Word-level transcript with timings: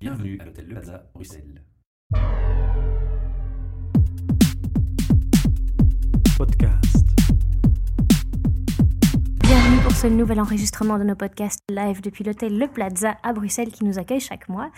Bienvenue 0.00 0.38
à 0.40 0.44
l'hôtel 0.46 0.66
Le 0.66 0.74
Plaza, 0.74 1.10
Bruxelles. 1.14 1.62
Podcast. 6.36 7.06
Bienvenue 9.42 9.82
pour 9.82 9.92
ce 9.92 10.06
nouvel 10.06 10.40
enregistrement 10.40 10.98
de 10.98 11.04
nos 11.04 11.14
podcasts 11.14 11.60
live 11.68 12.00
depuis 12.00 12.24
l'hôtel 12.24 12.56
Le 12.58 12.66
Plaza 12.68 13.18
à 13.22 13.32
Bruxelles 13.32 13.70
qui 13.70 13.84
nous 13.84 13.98
accueille 13.98 14.20
chaque 14.20 14.48
mois. 14.48 14.70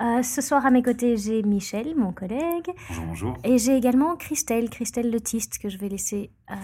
Euh, 0.00 0.22
ce 0.22 0.40
soir 0.40 0.64
à 0.66 0.70
mes 0.70 0.82
côtés, 0.82 1.16
j'ai 1.16 1.42
Michel, 1.42 1.94
mon 1.96 2.12
collègue, 2.12 2.66
Bonjour, 2.88 3.04
bonjour. 3.06 3.38
et 3.44 3.58
j'ai 3.58 3.76
également 3.76 4.16
Christelle, 4.16 4.68
Christelle 4.70 5.10
Letiste, 5.10 5.58
que 5.58 5.68
je 5.68 5.78
vais 5.78 5.88
laisser 5.88 6.30
euh, 6.50 6.54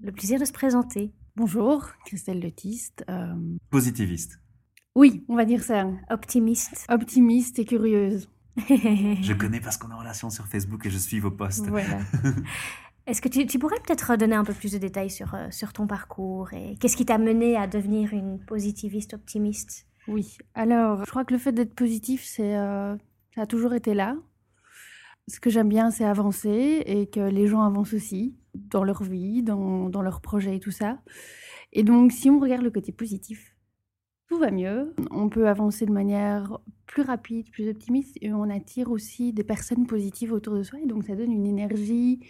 le 0.00 0.12
plaisir 0.12 0.38
de 0.38 0.44
se 0.44 0.52
présenter. 0.52 1.12
Bonjour, 1.36 1.86
Christelle 2.04 2.40
Letiste. 2.40 3.04
Euh, 3.08 3.34
Positiviste. 3.70 4.40
Oui, 4.94 5.24
on 5.28 5.36
va 5.36 5.44
dire 5.44 5.62
ça. 5.62 5.86
Optimiste. 6.10 6.86
Optimiste 6.88 7.58
et 7.58 7.64
curieuse. 7.64 8.28
Je 8.68 9.32
connais 9.32 9.60
parce 9.60 9.76
qu'on 9.76 9.90
est 9.90 9.94
en 9.94 9.98
relation 9.98 10.30
sur 10.30 10.46
Facebook 10.46 10.84
et 10.86 10.90
je 10.90 10.98
suis 10.98 11.20
vos 11.20 11.30
posts. 11.30 11.66
Voilà. 11.68 12.00
Est-ce 13.06 13.22
que 13.22 13.28
tu, 13.28 13.46
tu 13.46 13.58
pourrais 13.58 13.78
peut-être 13.86 14.16
donner 14.16 14.36
un 14.36 14.44
peu 14.44 14.52
plus 14.52 14.72
de 14.72 14.78
détails 14.78 15.10
sur, 15.10 15.34
euh, 15.34 15.48
sur 15.50 15.72
ton 15.72 15.86
parcours 15.86 16.52
et 16.52 16.76
qu'est-ce 16.78 16.96
qui 16.96 17.06
t'a 17.06 17.18
mené 17.18 17.56
à 17.56 17.66
devenir 17.66 18.12
une 18.12 18.38
positiviste 18.38 19.14
optimiste? 19.14 19.86
Oui. 20.06 20.36
Alors, 20.54 21.04
je 21.04 21.10
crois 21.10 21.24
que 21.24 21.32
le 21.32 21.38
fait 21.38 21.52
d'être 21.52 21.74
positif, 21.74 22.22
c'est, 22.24 22.56
euh, 22.56 22.96
ça 23.34 23.42
a 23.42 23.46
toujours 23.46 23.74
été 23.74 23.94
là. 23.94 24.16
Ce 25.28 25.40
que 25.40 25.50
j'aime 25.50 25.68
bien, 25.68 25.90
c'est 25.90 26.04
avancer 26.04 26.82
et 26.86 27.08
que 27.08 27.20
les 27.20 27.46
gens 27.46 27.62
avancent 27.62 27.94
aussi 27.94 28.36
dans 28.54 28.84
leur 28.84 29.02
vie, 29.02 29.42
dans, 29.42 29.88
dans 29.88 30.02
leurs 30.02 30.20
projets 30.20 30.56
et 30.56 30.60
tout 30.60 30.72
ça. 30.72 30.98
Et 31.72 31.84
donc, 31.84 32.12
si 32.12 32.30
on 32.30 32.40
regarde 32.40 32.62
le 32.62 32.70
côté 32.70 32.92
positif, 32.92 33.49
tout 34.30 34.38
va 34.38 34.52
mieux. 34.52 34.94
On 35.10 35.28
peut 35.28 35.48
avancer 35.48 35.86
de 35.86 35.92
manière 35.92 36.58
plus 36.86 37.02
rapide, 37.02 37.50
plus 37.50 37.68
optimiste 37.68 38.16
et 38.20 38.32
on 38.32 38.44
attire 38.48 38.90
aussi 38.90 39.32
des 39.32 39.42
personnes 39.44 39.86
positives 39.88 40.32
autour 40.32 40.54
de 40.54 40.62
soi. 40.62 40.78
Et 40.80 40.86
donc, 40.86 41.04
ça 41.04 41.16
donne 41.16 41.32
une 41.32 41.46
énergie, 41.46 42.20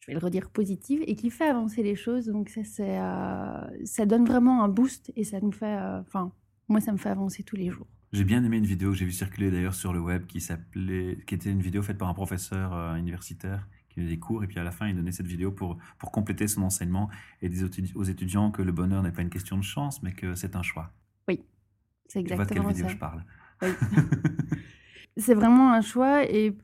je 0.00 0.08
vais 0.08 0.12
le 0.12 0.18
redire, 0.18 0.50
positive 0.50 1.02
et 1.06 1.16
qui 1.16 1.30
fait 1.30 1.48
avancer 1.48 1.82
les 1.82 1.96
choses. 1.96 2.26
Donc, 2.26 2.50
ça, 2.50 2.62
c'est, 2.64 2.98
euh, 2.98 3.84
ça 3.86 4.04
donne 4.04 4.26
vraiment 4.26 4.62
un 4.62 4.68
boost 4.68 5.12
et 5.16 5.24
ça 5.24 5.40
nous 5.40 5.52
fait. 5.52 5.64
euh, 5.78 6.00
Enfin, 6.00 6.30
moi, 6.68 6.80
ça 6.82 6.92
me 6.92 6.98
fait 6.98 7.08
avancer 7.08 7.42
tous 7.42 7.56
les 7.56 7.70
jours. 7.70 7.86
J'ai 8.12 8.24
bien 8.24 8.44
aimé 8.44 8.58
une 8.58 8.66
vidéo 8.66 8.90
que 8.90 8.96
j'ai 8.96 9.06
vu 9.06 9.12
circuler 9.12 9.50
d'ailleurs 9.50 9.74
sur 9.74 9.92
le 9.94 10.00
web 10.00 10.26
qui 10.26 10.40
s'appelait, 10.42 11.18
qui 11.26 11.34
était 11.34 11.50
une 11.50 11.62
vidéo 11.62 11.82
faite 11.82 11.98
par 11.98 12.08
un 12.08 12.14
professeur 12.14 12.74
euh, 12.74 12.96
universitaire 12.96 13.66
qui 13.88 14.00
donnait 14.00 14.10
des 14.12 14.18
cours 14.18 14.44
et 14.44 14.46
puis 14.46 14.58
à 14.58 14.64
la 14.64 14.72
fin 14.72 14.88
il 14.88 14.96
donnait 14.96 15.12
cette 15.12 15.26
vidéo 15.26 15.52
pour, 15.52 15.78
pour 15.98 16.10
compléter 16.12 16.48
son 16.48 16.62
enseignement 16.62 17.08
et 17.42 17.48
disait 17.48 17.66
aux 17.94 18.04
étudiants 18.04 18.50
que 18.50 18.62
le 18.62 18.72
bonheur 18.72 19.02
n'est 19.02 19.12
pas 19.12 19.22
une 19.22 19.30
question 19.30 19.56
de 19.56 19.62
chance 19.62 20.02
mais 20.02 20.12
que 20.12 20.34
c'est 20.34 20.56
un 20.56 20.62
choix. 20.62 20.92
C'est 22.08 22.22
Tu 22.22 22.34
vois 22.34 22.44
de 22.44 22.48
quelle 22.48 22.58
exactement 22.58 22.68
vidéo 22.68 22.86
ça. 22.86 22.92
je 22.92 22.98
parle 22.98 23.24
Oui. 23.62 23.68
c'est 25.16 25.34
vraiment 25.34 25.72
un 25.72 25.80
choix 25.80 26.24
et 26.30 26.56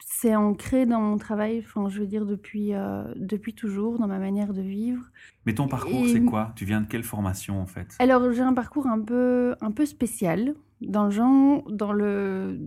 c'est 0.00 0.34
ancré 0.34 0.86
dans 0.86 1.00
mon 1.00 1.16
travail, 1.18 1.62
enfin, 1.64 1.88
je 1.88 2.00
veux 2.00 2.06
dire, 2.06 2.24
depuis, 2.26 2.74
euh, 2.74 3.04
depuis 3.16 3.54
toujours, 3.54 3.98
dans 3.98 4.06
ma 4.08 4.18
manière 4.18 4.52
de 4.54 4.62
vivre. 4.62 5.02
Mais 5.46 5.54
ton 5.54 5.68
parcours 5.68 6.04
Et- 6.06 6.12
c'est 6.12 6.22
quoi? 6.24 6.52
Tu 6.56 6.64
viens 6.64 6.80
de 6.80 6.86
quelle 6.86 7.02
formation 7.04 7.60
en 7.60 7.66
fait? 7.66 7.94
Alors, 7.98 8.32
j'ai 8.32 8.40
un 8.42 8.54
parcours 8.54 8.86
un 8.86 9.00
peu, 9.00 9.54
un 9.60 9.70
peu 9.70 9.86
spécial. 9.86 10.54
Dans 10.80 11.04
le 11.04 11.10
genre, 11.10 11.62
dans 11.70 11.92
le... 11.92 12.58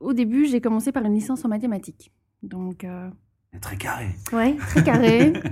au 0.00 0.12
début, 0.14 0.46
j'ai 0.46 0.60
commencé 0.60 0.92
par 0.92 1.04
une 1.04 1.14
licence 1.14 1.44
en 1.44 1.48
mathématiques. 1.48 2.10
Donc, 2.42 2.84
euh, 2.84 3.08
Très 3.60 3.76
carré. 3.76 4.08
Ouais. 4.32 4.56
très 4.56 4.82
carré. 4.82 5.32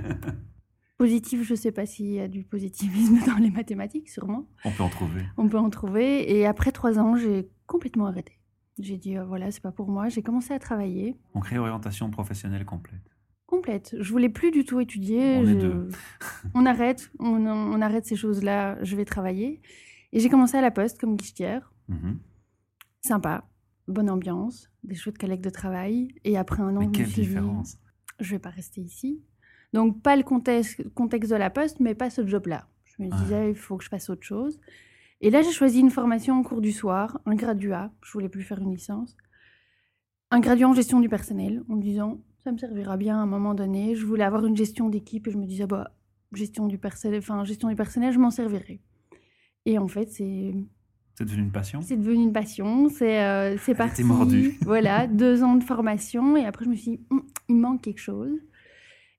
Positif, 0.99 1.43
je 1.43 1.53
ne 1.53 1.57
sais 1.57 1.71
pas 1.71 1.85
s'il 1.85 2.11
y 2.11 2.19
a 2.19 2.27
du 2.27 2.43
positivisme 2.43 3.19
dans 3.25 3.37
les 3.37 3.49
mathématiques, 3.51 4.09
sûrement. 4.09 4.49
On 4.65 4.71
peut 4.71 4.83
en 4.83 4.89
trouver. 4.89 5.21
On 5.37 5.47
peut 5.47 5.57
en 5.57 5.69
trouver. 5.69 6.29
Et 6.37 6.45
après 6.45 6.73
trois 6.73 6.99
ans, 6.99 7.15
j'ai 7.15 7.49
complètement 7.67 8.05
arrêté. 8.05 8.33
J'ai 8.79 8.97
dit, 8.97 9.17
euh, 9.17 9.23
voilà, 9.23 9.49
c'est 9.49 9.61
pas 9.63 9.71
pour 9.71 9.89
moi. 9.89 10.09
J'ai 10.09 10.21
commencé 10.21 10.53
à 10.53 10.59
travailler. 10.59 11.15
On 11.33 11.39
crée 11.39 11.57
orientation 11.57 12.09
professionnelle 12.11 12.65
complète. 12.65 12.99
Complète. 13.45 13.95
Je 13.97 14.11
voulais 14.11 14.27
plus 14.27 14.51
du 14.51 14.65
tout 14.65 14.81
étudier. 14.81 15.37
On 15.37 15.43
est 15.47 15.53
Je- 15.53 15.59
deux. 15.67 15.87
on 16.53 16.65
arrête. 16.65 17.09
On, 17.19 17.45
on 17.47 17.81
arrête 17.81 18.05
ces 18.05 18.17
choses-là. 18.17 18.77
Je 18.83 18.97
vais 18.97 19.05
travailler. 19.05 19.61
Et 20.11 20.19
j'ai 20.19 20.27
commencé 20.29 20.57
à 20.57 20.61
la 20.61 20.69
poste 20.71 20.99
comme 20.99 21.15
guichetière. 21.15 21.71
Mhm. 21.87 22.19
Sympa. 23.01 23.49
Bonne 23.87 24.09
ambiance. 24.09 24.69
Des 24.83 24.95
chouettes 24.95 25.17
collègues 25.17 25.41
de 25.41 25.49
travail. 25.49 26.09
Et 26.25 26.37
après 26.37 26.61
un 26.61 26.75
an, 26.75 26.79
Mais 26.81 26.85
je 26.87 26.91
quelle 26.91 27.05
dit, 27.07 27.21
différence 27.21 27.77
je 28.19 28.31
vais 28.31 28.39
pas 28.39 28.49
rester 28.49 28.81
ici. 28.81 29.23
Donc, 29.73 30.01
pas 30.01 30.15
le 30.15 30.23
contexte, 30.23 30.87
contexte 30.93 31.31
de 31.31 31.35
la 31.37 31.49
poste, 31.49 31.79
mais 31.79 31.93
pas 31.95 32.09
ce 32.09 32.25
job-là. 32.25 32.67
Je 32.85 33.03
me 33.03 33.09
disais, 33.09 33.49
il 33.51 33.55
faut 33.55 33.77
que 33.77 33.83
je 33.83 33.89
fasse 33.89 34.09
autre 34.09 34.23
chose. 34.23 34.59
Et 35.21 35.29
là, 35.29 35.41
j'ai 35.41 35.51
choisi 35.51 35.79
une 35.79 35.91
formation 35.91 36.35
en 36.39 36.43
cours 36.43 36.61
du 36.61 36.71
soir, 36.71 37.19
un 37.25 37.35
graduat. 37.35 37.91
Je 38.03 38.11
voulais 38.11 38.29
plus 38.29 38.41
faire 38.43 38.59
une 38.59 38.71
licence. 38.71 39.15
Un 40.31 40.39
graduat 40.39 40.69
en 40.69 40.73
gestion 40.73 40.99
du 40.99 41.09
personnel, 41.09 41.63
en 41.69 41.75
me 41.75 41.81
disant, 41.81 42.19
ça 42.43 42.51
me 42.51 42.57
servira 42.57 42.97
bien 42.97 43.17
à 43.17 43.21
un 43.21 43.25
moment 43.25 43.53
donné. 43.53 43.95
Je 43.95 44.05
voulais 44.05 44.23
avoir 44.23 44.45
une 44.45 44.55
gestion 44.55 44.89
d'équipe 44.89 45.27
et 45.27 45.31
je 45.31 45.37
me 45.37 45.45
disais, 45.45 45.65
bah, 45.67 45.91
gestion 46.33 46.67
du 46.67 46.77
personnel, 46.77 47.19
enfin, 47.19 47.43
gestion 47.43 47.67
du 47.69 47.75
personnel, 47.75 48.13
je 48.13 48.19
m'en 48.19 48.31
servirai. 48.31 48.79
Et 49.65 49.77
en 49.77 49.87
fait, 49.87 50.09
c'est 50.11 50.53
C'est 51.15 51.25
devenu 51.25 51.43
une 51.43 51.51
passion? 51.51 51.81
C'est 51.81 51.97
devenu 51.97 52.23
une 52.23 52.31
passion, 52.33 52.87
c'est 52.89 53.21
euh, 53.23 53.57
parti. 53.75 54.03
mordue. 54.03 54.57
Voilà, 54.61 55.05
deux 55.07 55.43
ans 55.43 55.55
de 55.55 55.63
formation 55.63 56.37
et 56.37 56.45
après 56.45 56.65
je 56.65 56.69
me 56.69 56.75
suis 56.75 56.91
dit, 56.91 56.99
Hum, 57.09 57.23
il 57.49 57.55
manque 57.55 57.81
quelque 57.81 57.99
chose. 57.99 58.31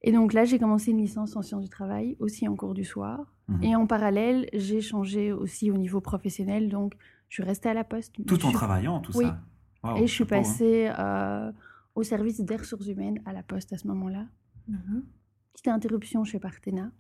Et 0.03 0.13
donc 0.13 0.33
là, 0.33 0.45
j'ai 0.45 0.59
commencé 0.59 0.91
une 0.93 0.99
licence 0.99 1.37
en 1.37 1.43
sciences 1.43 1.63
du 1.65 1.69
travail, 1.69 2.17
aussi 2.21 2.49
en 2.49 2.57
cours 2.57 2.75
du 2.75 2.85
soir. 2.85 3.33
Mhm. 3.49 3.63
Et 3.65 3.77
en 3.77 3.87
parallèle, 3.87 4.49
j'ai 4.55 4.81
changé 4.81 5.33
aussi 5.33 5.71
au 5.71 5.77
niveau 5.77 6.01
professionnel, 6.01 6.69
donc 6.71 6.95
je 7.29 7.35
suis 7.35 7.43
restée 7.43 7.69
à 7.69 7.75
la 7.75 7.85
poste. 7.85 8.15
Tout 8.27 8.37
en 8.45 8.49
suis- 8.49 8.53
travaillant, 8.55 9.01
tout 9.01 9.13
Oui. 9.17 9.27
ça. 9.27 9.97
Et 9.97 10.07
je 10.07 10.13
suis 10.13 10.25
hein. 10.25 10.27
passée 10.29 10.91
euh, 10.99 11.53
au 11.95 12.03
service 12.03 12.41
des 12.41 12.57
ressources 12.57 12.87
humaines 12.87 13.21
à 13.27 13.33
la 13.33 13.43
poste 13.43 13.73
à 13.73 13.79
ce 13.79 13.87
moment-là. 13.89 14.27
Mhm. 14.69 15.05
Petite 15.53 15.69
interruption 15.69 16.25
chez 16.25 16.39
Partena, 16.39 16.93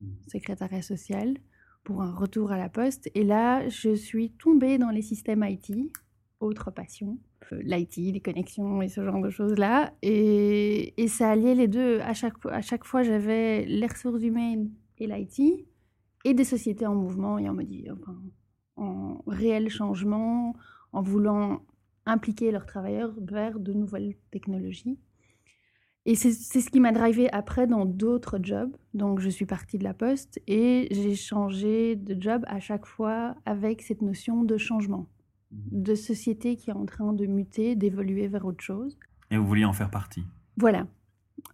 Mhm. 0.00 0.08
secrétariat 0.26 0.82
social, 0.82 1.36
pour 1.84 2.02
un 2.02 2.12
retour 2.12 2.50
à 2.52 2.58
la 2.58 2.68
poste. 2.68 3.10
Et 3.14 3.24
là, 3.24 3.68
je 3.68 3.94
suis 3.94 4.32
tombée 4.32 4.76
dans 4.78 4.90
les 4.90 5.02
systèmes 5.02 5.44
IT, 5.48 5.90
autre 6.40 6.70
passion, 6.70 7.18
euh, 7.52 7.60
l'IT, 7.62 7.96
les 7.96 8.20
connexions 8.20 8.82
et 8.82 8.88
ce 8.88 9.04
genre 9.04 9.20
de 9.20 9.30
choses-là. 9.30 9.92
Et, 10.02 10.94
et 11.02 11.08
ça 11.08 11.30
alliait 11.30 11.54
les 11.54 11.68
deux. 11.68 12.00
À 12.00 12.14
chaque, 12.14 12.34
à 12.46 12.62
chaque 12.62 12.84
fois, 12.84 13.02
j'avais 13.02 13.64
les 13.66 13.86
ressources 13.86 14.22
humaines 14.22 14.70
et 14.98 15.06
l'IT, 15.06 15.66
et 16.24 16.34
des 16.34 16.44
sociétés 16.44 16.86
en 16.86 16.94
mouvement 16.94 17.38
et 17.38 17.48
en, 17.48 17.56
enfin, 17.92 18.16
en 18.76 19.22
réel 19.26 19.68
changement, 19.68 20.54
en 20.92 21.02
voulant 21.02 21.62
impliquer 22.06 22.50
leurs 22.50 22.66
travailleurs 22.66 23.14
vers 23.20 23.58
de 23.60 23.72
nouvelles 23.72 24.14
technologies. 24.30 24.98
Et 26.06 26.14
c'est 26.14 26.32
ce 26.32 26.70
qui 26.70 26.80
m'a 26.80 26.92
drivé 26.92 27.30
après 27.30 27.66
dans 27.66 27.84
d'autres 27.84 28.38
jobs. 28.42 28.74
Donc, 28.94 29.20
je 29.20 29.28
suis 29.28 29.44
partie 29.44 29.78
de 29.78 29.84
la 29.84 29.92
poste 29.92 30.40
et 30.46 30.88
j'ai 30.90 31.14
changé 31.14 31.94
de 31.94 32.20
job 32.20 32.42
à 32.48 32.58
chaque 32.58 32.86
fois 32.86 33.36
avec 33.44 33.82
cette 33.82 34.00
notion 34.00 34.42
de 34.42 34.56
changement. 34.56 35.06
De 35.50 35.94
société 35.94 36.56
qui 36.56 36.70
est 36.70 36.74
en 36.74 36.86
train 36.86 37.12
de 37.12 37.26
muter, 37.26 37.76
d'évoluer 37.76 38.28
vers 38.28 38.44
autre 38.44 38.62
chose. 38.62 38.98
Et 39.30 39.36
vous 39.36 39.46
vouliez 39.46 39.64
en 39.64 39.72
faire 39.72 39.90
partie 39.90 40.24
Voilà. 40.56 40.86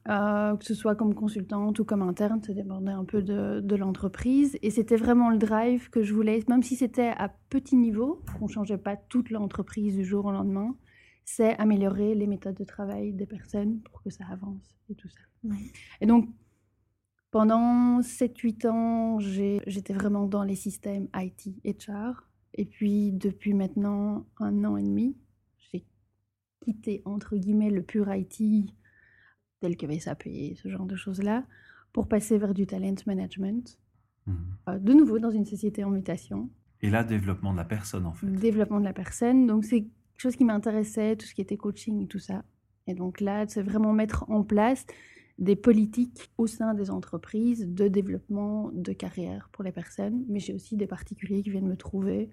Euh, 0.08 0.56
que 0.56 0.64
ce 0.64 0.74
soit 0.74 0.96
comme 0.96 1.14
consultante 1.14 1.78
ou 1.78 1.84
comme 1.84 2.02
interne, 2.02 2.42
ça 2.42 2.52
dépendait 2.52 2.92
un 2.92 3.04
peu 3.04 3.22
de, 3.22 3.60
de 3.60 3.76
l'entreprise. 3.76 4.58
Et 4.62 4.70
c'était 4.70 4.96
vraiment 4.96 5.30
le 5.30 5.38
drive 5.38 5.90
que 5.90 6.02
je 6.02 6.12
voulais, 6.12 6.42
même 6.48 6.62
si 6.62 6.76
c'était 6.76 7.12
à 7.16 7.28
petit 7.48 7.76
niveau, 7.76 8.22
qu'on 8.38 8.46
ne 8.46 8.50
changeait 8.50 8.78
pas 8.78 8.96
toute 8.96 9.30
l'entreprise 9.30 9.96
du 9.96 10.04
jour 10.04 10.26
au 10.26 10.32
lendemain, 10.32 10.74
c'est 11.24 11.58
améliorer 11.58 12.14
les 12.14 12.26
méthodes 12.26 12.56
de 12.56 12.64
travail 12.64 13.12
des 13.12 13.26
personnes 13.26 13.80
pour 13.80 14.02
que 14.02 14.10
ça 14.10 14.24
avance 14.30 14.76
et 14.88 14.94
tout 14.94 15.08
ça. 15.08 15.20
Ouais. 15.44 15.56
Et 16.00 16.06
donc, 16.06 16.28
pendant 17.30 18.00
7-8 18.00 18.68
ans, 18.68 19.18
j'étais 19.18 19.92
vraiment 19.92 20.26
dans 20.26 20.44
les 20.44 20.54
systèmes 20.54 21.08
IT, 21.14 21.56
HR. 21.64 22.26
Et 22.56 22.64
puis, 22.64 23.12
depuis 23.12 23.54
maintenant 23.54 24.26
un 24.38 24.64
an 24.64 24.76
et 24.76 24.82
demi, 24.82 25.16
j'ai 25.58 25.84
quitté, 26.60 27.02
entre 27.04 27.36
guillemets, 27.36 27.70
le 27.70 27.82
pur 27.82 28.12
IT, 28.12 28.72
tel 29.60 29.76
que 29.76 29.98
SAP, 29.98 30.24
ce 30.56 30.68
genre 30.68 30.86
de 30.86 30.96
choses-là, 30.96 31.44
pour 31.92 32.08
passer 32.08 32.38
vers 32.38 32.54
du 32.54 32.66
talent 32.66 32.94
management. 33.06 33.78
Mhm. 34.26 34.36
Euh, 34.68 34.78
de 34.78 34.92
nouveau, 34.92 35.18
dans 35.18 35.30
une 35.30 35.44
société 35.46 35.84
en 35.84 35.90
mutation 35.90 36.50
Et 36.82 36.90
là, 36.90 37.04
développement 37.04 37.52
de 37.52 37.58
la 37.58 37.64
personne, 37.64 38.06
en 38.06 38.12
fait. 38.12 38.26
développement 38.26 38.80
de 38.80 38.84
la 38.84 38.92
personne. 38.92 39.46
Donc, 39.46 39.64
c'est 39.64 39.82
quelque 39.82 40.20
chose 40.20 40.36
qui 40.36 40.44
m'intéressait, 40.44 41.16
tout 41.16 41.26
ce 41.26 41.34
qui 41.34 41.42
était 41.42 41.56
coaching 41.56 42.02
et 42.02 42.06
tout 42.06 42.18
ça. 42.18 42.42
Et 42.86 42.94
donc 42.94 43.20
là, 43.20 43.46
c'est 43.48 43.62
vraiment 43.62 43.92
mettre 43.92 44.30
en 44.30 44.42
place 44.42 44.86
des 45.38 45.56
politiques 45.56 46.30
au 46.38 46.46
sein 46.46 46.74
des 46.74 46.90
entreprises 46.90 47.66
de 47.68 47.88
développement 47.88 48.70
de 48.72 48.92
carrière 48.92 49.50
pour 49.52 49.64
les 49.64 49.72
personnes. 49.72 50.24
Mais 50.28 50.40
j'ai 50.40 50.54
aussi 50.54 50.76
des 50.76 50.86
particuliers 50.86 51.42
qui 51.42 51.50
viennent 51.50 51.68
me 51.68 51.76
trouver 51.76 52.30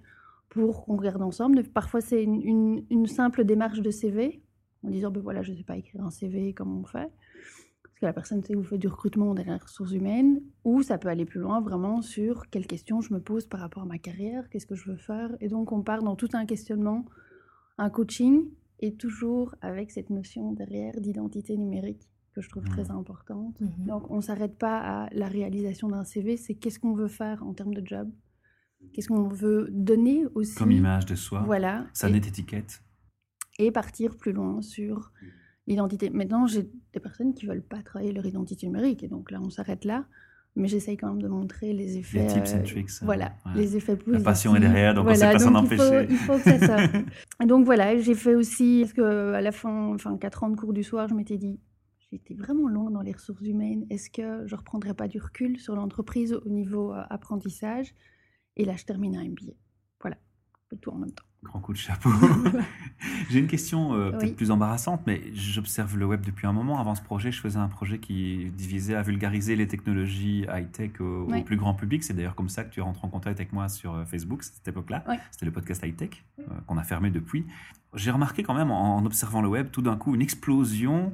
pour 0.49 0.85
qu'on 0.85 0.95
regarde 0.95 1.21
ensemble. 1.21 1.63
Parfois, 1.63 1.99
c'est 1.99 2.23
une, 2.23 3.07
simple 3.07 3.43
démarche 3.43 3.81
de 3.81 3.91
CV, 3.91 4.41
en 4.83 4.89
disant, 4.89 5.11
ben 5.11 5.21
voilà, 5.21 5.41
je 5.41 5.51
ne 5.51 5.57
sais 5.57 5.63
pas 5.63 5.77
écrire 5.77 6.03
un 6.03 6.11
CV, 6.11 6.53
comment 6.53 6.79
on 6.79 6.85
fait? 6.85 7.09
Parce 7.83 7.99
que 7.99 8.05
la 8.05 8.13
personne 8.13 8.43
sait 8.43 8.53
vous 8.53 8.63
faites 8.63 8.79
du 8.79 8.87
recrutement 8.87 9.33
les 9.33 9.43
ressources 9.43 9.91
humaines, 9.91 10.41
ou 10.63 10.81
ça 10.81 10.97
peut 10.97 11.09
aller 11.09 11.25
plus 11.25 11.39
loin 11.39 11.59
vraiment 11.59 12.01
sur 12.01 12.49
quelles 12.49 12.67
questions 12.67 13.01
je 13.01 13.13
me 13.13 13.19
pose 13.19 13.47
par 13.47 13.59
rapport 13.59 13.83
à 13.83 13.85
ma 13.85 13.97
carrière, 13.97 14.49
qu'est-ce 14.49 14.67
que 14.67 14.75
je 14.75 14.91
veux 14.91 14.97
faire? 14.97 15.35
Et 15.41 15.47
donc 15.47 15.71
on 15.71 15.81
part 15.81 16.03
dans 16.03 16.15
tout 16.15 16.29
un 16.33 16.45
questionnement 16.45 17.05
un 17.77 17.89
coaching 17.89 18.45
est 18.79 18.99
toujours 18.99 19.55
avec 19.61 19.89
cette 19.89 20.09
notion 20.09 20.51
derrière 20.51 20.93
d'identité 20.99 21.57
numérique 21.57 22.07
que 22.33 22.41
je 22.41 22.49
trouve 22.49 22.63
très 22.65 22.91
importante. 22.91 23.59
Mhm. 23.61 23.85
Donc, 23.87 24.09
on 24.11 24.17
ne 24.17 24.21
s'arrête 24.21 24.57
pas 24.57 24.77
à 24.79 25.09
la 25.13 25.27
réalisation 25.27 25.87
d'un 25.89 26.03
CV, 26.03 26.35
c'est 26.37 26.55
qu'est-ce 26.55 26.79
qu'on 26.79 26.93
veut 26.93 27.07
faire 27.07 27.43
en 27.45 27.53
termes 27.53 27.73
de 27.73 27.85
job, 27.85 28.09
qu'est-ce 28.93 29.07
qu'on 29.07 29.27
veut 29.27 29.67
donner 29.71 30.25
aussi? 30.35 30.55
Comme 30.55 30.71
image 30.71 31.05
de 31.05 31.15
soi, 31.15 31.43
Voilà. 31.45 31.85
sa 31.93 32.09
et, 32.09 32.11
nette 32.11 32.27
étiquette. 32.27 32.81
et 33.59 33.71
partir 33.71 34.17
plus 34.17 34.31
loin 34.33 34.61
sur 34.61 35.11
l'identité. 35.67 36.09
Maintenant, 36.09 36.45
j'ai 36.47 36.69
des 36.93 36.99
personnes 36.99 37.33
qui 37.33 37.45
veulent 37.45 37.63
pas 37.63 37.81
travailler 37.81 38.11
leur 38.13 38.25
identité 38.25 38.65
numérique, 38.67 39.03
et 39.03 39.07
donc 39.07 39.31
là, 39.31 39.39
on 39.41 39.49
s'arrête 39.49 39.85
là. 39.85 40.05
Mais 40.55 40.67
j'essaye 40.67 40.97
quand 40.97 41.07
même 41.07 41.21
de 41.21 41.27
montrer 41.27 41.73
les 41.73 41.97
effets. 41.97 42.19
Les 42.19 42.27
tips 42.27 42.53
and 42.53 42.57
euh, 42.59 42.63
tricks. 42.63 42.89
euh, 43.01 43.05
Voilà, 43.05 43.33
ouais. 43.47 43.53
les 43.55 43.75
effets 43.75 43.93
La 43.93 44.03
positifs. 44.03 44.23
passion 44.23 44.55
est 44.55 44.59
derrière, 44.59 44.93
donc 44.93 45.07
on 45.07 45.09
ne 45.09 45.15
sait 45.15 45.31
pas 45.31 45.39
s'en 45.39 45.49
donc 45.49 45.67
il 45.71 45.77
faut- 45.77 45.83
empêcher. 45.83 46.07
Il 46.11 46.17
faut, 46.17 46.33
que 46.37 46.41
ça 46.43 46.59
sorte. 46.67 46.95
Et 47.41 47.45
donc 47.47 47.65
voilà, 47.65 47.97
j'ai 47.97 48.13
fait 48.13 48.35
aussi, 48.35 48.81
parce 48.81 48.93
que 48.93 49.33
à 49.33 49.41
la 49.41 49.51
fin, 49.51 49.87
enfin 49.95 50.15
4 50.15 50.43
ans 50.43 50.49
de 50.49 50.55
cours 50.55 50.71
du 50.73 50.83
soir, 50.83 51.07
je 51.07 51.15
m'étais 51.15 51.39
dit, 51.39 51.59
j'étais 52.13 52.35
vraiment 52.35 52.67
loin 52.67 52.91
dans 52.91 53.01
les 53.01 53.11
ressources 53.11 53.41
humaines, 53.41 53.85
est-ce 53.89 54.09
que 54.09 54.45
je 54.47 54.55
reprendrais 54.55 54.93
pas 54.93 55.07
du 55.07 55.19
recul 55.19 55.59
sur 55.59 55.75
l'entreprise 55.75 56.33
au 56.33 56.49
niveau 56.49 56.93
euh, 56.93 57.03
apprentissage? 57.09 57.93
Et 58.55 58.65
là, 58.65 58.75
je 58.75 58.85
termine 58.85 59.15
un 59.15 59.23
MBA. 59.23 59.53
Voilà, 59.99 60.17
tout 60.69 60.91
en 60.91 60.97
même 60.97 61.11
temps. 61.11 61.23
Grand 61.41 61.59
coup 61.59 61.73
de 61.73 61.77
chapeau. 61.77 62.09
J'ai 63.29 63.39
une 63.39 63.47
question 63.47 63.93
euh, 63.93 64.11
peut-être 64.11 64.29
Oui. 64.29 64.31
plus 64.33 64.51
embarrassante, 64.51 65.01
mais 65.07 65.21
j'observe 65.33 65.97
le 65.97 66.05
web 66.05 66.21
depuis 66.21 66.47
un 66.47 66.53
moment. 66.53 66.79
Avant 66.79 66.95
ce 66.95 67.01
projet, 67.01 67.31
je 67.31 67.41
faisais 67.41 67.57
un 67.57 67.67
projet 67.67 67.97
qui 67.99 68.45
visait 68.45 68.95
à 68.95 69.01
vulgariser 69.01 69.55
les 69.55 69.67
technologies 69.67 70.45
high-tech 70.53 71.01
au, 71.01 71.27
plus 71.43 71.57
grand 71.57 71.73
public. 71.73 72.03
C'est 72.03 72.13
d'ailleurs 72.13 72.35
comme 72.35 72.49
ça 72.49 72.63
que 72.63 72.69
tu 72.69 72.79
rentres 72.79 73.03
en 73.03 73.09
contact 73.09 73.39
avec 73.39 73.51
moi 73.51 73.69
sur 73.69 73.95
euh, 73.95 74.05
Facebook, 74.05 74.43
cette 74.43 74.67
époque-là. 74.67 75.03
Oui. 75.09 75.15
C'était 75.31 75.45
le 75.45 75.51
podcast 75.51 75.83
high-tech 75.83 76.23
euh, 76.39 76.43
qu'on 76.67 76.77
a 76.77 76.83
fermé 76.83 77.09
depuis. 77.09 77.45
J'ai 77.95 78.11
remarqué 78.11 78.43
quand 78.43 78.53
même 78.53 78.71
en, 78.71 78.97
en 78.97 79.05
observant 79.05 79.41
le 79.41 79.49
web 79.49 79.69
tout 79.71 79.81
d'un 79.81 79.97
coup 79.97 80.15
une 80.15 80.21
explosion 80.21 81.13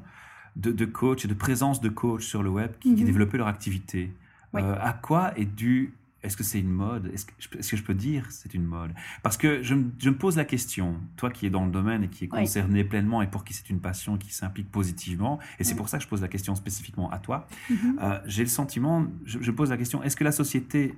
de, 0.59 0.71
de 0.71 0.85
coachs 0.85 1.25
et 1.25 1.27
de 1.27 1.33
présence 1.33 1.81
de 1.81 1.89
coachs 1.89 2.21
sur 2.21 2.44
le 2.44 2.50
web 2.50 2.71
qui, 2.79 2.94
qui 2.95 3.01
Mhm. 3.01 3.06
développaient 3.07 3.38
leur 3.38 3.47
activité. 3.47 4.11
Oui. 4.53 4.61
Euh, 4.61 4.75
à 4.81 4.94
quoi 4.94 5.38
est 5.38 5.45
dû 5.45 5.94
Est-ce 6.21 6.35
que 6.35 6.44
c'est 6.44 6.59
une 6.59 6.69
mode? 6.69 7.09
Est-ce 7.13 7.25
que, 7.25 7.31
je 7.39 7.47
peux- 7.47 7.59
est-ce 7.59 7.71
que 7.71 7.77
je 7.77 7.83
peux 7.83 7.94
dire 7.94 8.25
c'est 8.29 8.53
une 8.53 8.65
mode? 8.65 8.91
Parce 9.23 9.38
que 9.38 9.63
je, 9.63 9.73
me- 9.73 9.89
je 10.00 10.09
me 10.09 10.15
pose 10.17 10.35
la 10.35 10.44
question, 10.44 10.97
toi 11.15 11.29
qui 11.31 11.45
es 11.45 11.50
dans 11.50 11.63
le 11.63 11.71
domaine 11.71 12.03
et 12.03 12.09
qui 12.09 12.25
est 12.25 12.29
Oui. 12.33 12.39
concerné 12.41 12.83
pleinement 12.83 13.21
et 13.21 13.27
pour 13.27 13.45
qui 13.45 13.53
c'est 13.53 13.69
une 13.69 13.79
passion 13.79 14.17
qui 14.17 14.33
s'implique 14.33 14.69
positivement, 14.69 15.39
et 15.59 15.63
c'est 15.63 15.71
Oui. 15.71 15.77
pour 15.77 15.88
ça 15.88 15.97
que 15.97 16.03
je 16.03 16.09
pose 16.09 16.21
la 16.21 16.27
question 16.27 16.56
spécifiquement 16.56 17.09
à 17.09 17.19
toi, 17.19 17.47
Mhm. 17.69 18.00
euh, 18.01 18.19
j'ai 18.25 18.44
le 18.44 18.50
sentiment, 18.50 19.06
je, 19.23 19.39
je 19.41 19.51
pose 19.51 19.69
la 19.69 19.77
question, 19.77 20.03
est-ce 20.03 20.17
que 20.17 20.25
la 20.25 20.33
société 20.33 20.94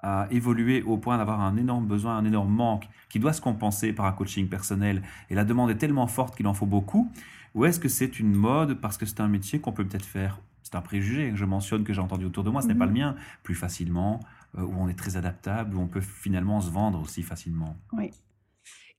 a 0.00 0.28
évolué 0.30 0.82
au 0.82 0.96
point 0.98 1.18
d'avoir 1.18 1.40
un 1.40 1.56
énorme 1.56 1.86
besoin, 1.86 2.16
un 2.16 2.24
énorme 2.24 2.52
manque 2.52 2.88
qui 3.08 3.18
doit 3.18 3.32
se 3.32 3.40
compenser 3.40 3.92
par 3.92 4.06
un 4.06 4.12
coaching 4.12 4.48
personnel 4.48 5.02
et 5.30 5.34
la 5.34 5.44
demande 5.44 5.70
est 5.70 5.76
tellement 5.78 6.06
forte 6.06 6.36
qu'il 6.36 6.46
en 6.46 6.54
faut 6.54 6.66
beaucoup 6.66 7.10
Ou 7.54 7.64
est-ce 7.64 7.80
que 7.80 7.88
c'est 7.88 8.20
une 8.20 8.32
mode 8.32 8.74
parce 8.80 8.98
que 8.98 9.06
c'est 9.06 9.20
un 9.20 9.28
métier 9.28 9.58
qu'on 9.60 9.72
peut 9.72 9.84
peut-être 9.86 10.04
faire? 10.06 10.40
C'est 10.62 10.74
un 10.74 10.82
préjugé 10.82 11.30
que 11.30 11.36
je 11.36 11.44
mentionne, 11.46 11.82
que 11.82 11.92
j'ai 11.94 12.00
entendu 12.00 12.26
autour 12.26 12.44
de 12.44 12.50
moi, 12.50 12.60
ce 12.62 12.68
n'est 12.68 12.74
Mhm. 12.74 12.78
pas 12.78 12.86
le 12.86 12.92
mien, 12.92 13.16
plus 13.42 13.54
facilement, 13.54 14.20
euh, 14.58 14.62
où 14.62 14.74
on 14.78 14.86
est 14.88 14.94
très 14.98 15.16
adaptable, 15.16 15.74
où 15.74 15.80
on 15.80 15.86
peut 15.88 16.02
finalement 16.02 16.60
se 16.60 16.70
vendre 16.70 17.00
aussi 17.00 17.22
facilement. 17.22 17.74
Oui. 17.92 18.10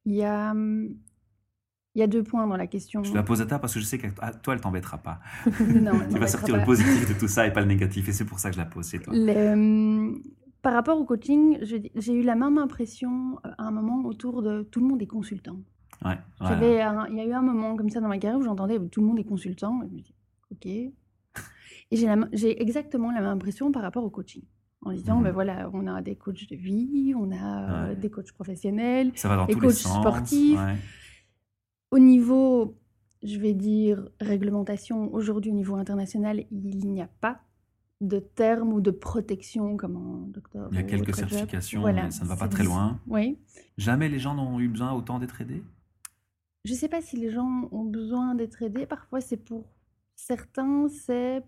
Il 0.05 0.15
y 0.15 0.23
a, 0.23 0.51
hum, 0.51 0.95
il 1.95 1.99
y 1.99 2.01
a 2.03 2.07
deux 2.07 2.23
points 2.23 2.47
dans 2.47 2.57
la 2.57 2.67
question. 2.67 3.03
Je 3.03 3.13
la 3.13 3.23
pose 3.23 3.41
à 3.41 3.45
toi 3.45 3.59
parce 3.59 3.73
que 3.73 3.79
je 3.79 3.85
sais 3.85 3.97
qu'à 3.97 4.09
à 4.21 4.33
toi, 4.33 4.53
elle 4.55 4.61
t'embêtera 4.61 4.97
pas. 4.97 5.19
Non, 5.59 6.01
elle 6.01 6.09
Tu 6.13 6.19
vas 6.19 6.27
sortir 6.27 6.55
pas. 6.55 6.59
le 6.61 6.65
positif 6.65 7.07
de 7.07 7.13
tout 7.19 7.27
ça 7.27 7.45
et 7.47 7.53
pas 7.53 7.61
le 7.61 7.67
négatif, 7.67 8.09
et 8.09 8.13
c'est 8.13 8.25
pour 8.25 8.39
ça 8.39 8.49
que 8.49 8.55
je 8.55 8.59
la 8.61 8.65
pose 8.65 8.89
chez 8.89 8.99
toi. 8.99 9.13
Le- 9.13 9.53
hum, 9.53 10.21
par 10.61 10.73
rapport 10.73 10.99
au 10.99 11.05
coaching, 11.05 11.57
j'ai 11.61 12.13
eu 12.13 12.21
la 12.21 12.35
même 12.35 12.57
impression 12.57 13.37
euh, 13.45 13.49
à 13.57 13.63
un 13.65 13.71
moment 13.71 14.03
autour 14.07 14.41
de 14.41 14.63
tout 14.63 14.79
le 14.79 14.87
monde 14.87 15.01
est 15.01 15.07
consultant. 15.07 15.57
Ouais, 16.05 16.17
un- 16.81 17.07
il 17.09 17.15
y 17.17 17.21
a 17.21 17.25
eu 17.25 17.33
un 17.33 17.41
moment 17.41 17.75
comme 17.75 17.89
ça 17.89 17.99
dans 18.01 18.07
ma 18.07 18.17
carrière 18.17 18.39
où 18.39 18.43
j'entendais 18.43 18.79
tout 18.89 19.01
le 19.01 19.07
monde 19.07 19.19
est 19.19 19.23
consultant. 19.25 19.81
Et 19.83 19.87
je 19.89 19.93
me 19.95 19.99
dis, 20.01 20.15
ok. 20.51 20.65
Et 20.65 21.97
j'ai 22.33 22.61
exactement 22.61 23.11
la 23.11 23.21
même 23.21 23.29
impression 23.31 23.71
par 23.71 23.81
rapport 23.81 24.03
au 24.03 24.09
coaching. 24.09 24.43
En 24.81 24.91
disant, 24.93 25.17
Mhm. 25.17 25.23
ben 25.25 25.31
voilà, 25.31 25.69
on 25.73 25.87
a 25.87 26.01
des 26.01 26.15
coachs 26.15 26.49
de 26.49 26.55
vie, 26.55 27.13
on 27.17 27.31
a 27.31 27.89
euh, 27.89 27.95
des 27.95 28.09
coachs 28.09 28.31
professionnels. 28.31 29.11
Ça 29.15 29.27
va 29.27 29.35
dans 29.35 29.45
les 29.45 29.53
tous 29.53 29.59
les 29.59 29.67
coachs 29.67 29.75
sens. 29.75 29.99
sportifs. 30.01 30.57
Au 31.91 31.99
niveau, 31.99 32.77
je 33.23 33.37
vais 33.39 33.53
dire, 33.53 34.07
réglementation, 34.21 35.11
aujourd'hui 35.13 35.51
au 35.51 35.55
niveau 35.55 35.75
international, 35.75 36.45
il 36.51 36.77
n'y 36.91 37.01
a 37.01 37.09
pas 37.19 37.41
de 38.01 38.19
terme 38.19 38.71
ou 38.71 38.79
de 38.81 38.91
protection 38.91 39.75
comme 39.75 39.97
en 39.97 40.27
docteur. 40.27 40.69
Il 40.71 40.75
y 40.77 40.79
a 40.79 40.83
quelques 40.83 41.13
certifications, 41.15 41.81
Voilà, 41.81 42.03
mais 42.05 42.11
ça 42.11 42.23
ne 42.23 42.29
va 42.29 42.37
pas 42.37 42.47
très 42.47 42.63
loin. 42.63 42.99
Oui. 43.07 43.37
Jamais 43.77 44.07
les 44.07 44.19
gens 44.19 44.33
n'ont 44.35 44.59
eu 44.59 44.67
besoin 44.69 44.93
autant 44.93 45.19
d'être 45.19 45.41
aidés? 45.41 45.61
Je 46.65 46.73
ne 46.73 46.77
sais 46.77 46.87
pas 46.89 47.01
si 47.01 47.17
les 47.17 47.29
gens 47.29 47.67
ont 47.71 47.85
besoin 47.85 48.35
d'être 48.35 48.61
aidés. 48.63 48.85
Parfois, 48.85 49.19
c'est 49.21 49.37
pour 49.37 49.65
certains, 50.15 50.87
c'est 50.89 51.43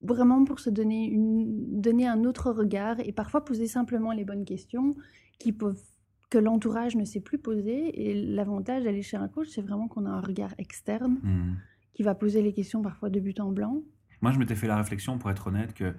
vraiment 0.00 0.44
pour 0.44 0.58
se 0.58 0.70
donner, 0.70 1.04
une, 1.06 1.80
donner 1.80 2.08
un 2.08 2.24
autre 2.24 2.50
regard 2.50 2.98
et 3.00 3.12
parfois 3.12 3.44
poser 3.44 3.66
simplement 3.68 4.12
les 4.12 4.24
bonnes 4.24 4.44
questions 4.44 4.94
qui 5.38 5.52
peuvent, 5.52 5.80
que 6.30 6.38
l'entourage 6.38 6.96
ne 6.96 7.04
sait 7.04 7.20
plus 7.20 7.38
poser. 7.38 8.10
Et 8.10 8.14
l'avantage 8.34 8.84
d'aller 8.84 9.02
chez 9.02 9.16
un 9.16 9.28
coach, 9.28 9.48
c'est 9.48 9.62
vraiment 9.62 9.86
qu'on 9.88 10.06
a 10.06 10.10
un 10.10 10.20
regard 10.20 10.54
externe 10.58 11.20
Hmm. 11.22 11.54
qui 11.94 12.02
va 12.02 12.14
poser 12.16 12.42
les 12.42 12.52
questions 12.52 12.82
parfois 12.82 13.10
de 13.10 13.20
but 13.20 13.38
en 13.38 13.52
blanc. 13.52 13.82
Moi, 14.22 14.32
je 14.32 14.38
m'étais 14.38 14.54
fait 14.54 14.66
la 14.68 14.76
réflexion, 14.76 15.18
pour 15.18 15.30
être 15.30 15.48
honnête, 15.48 15.74
que 15.74 15.94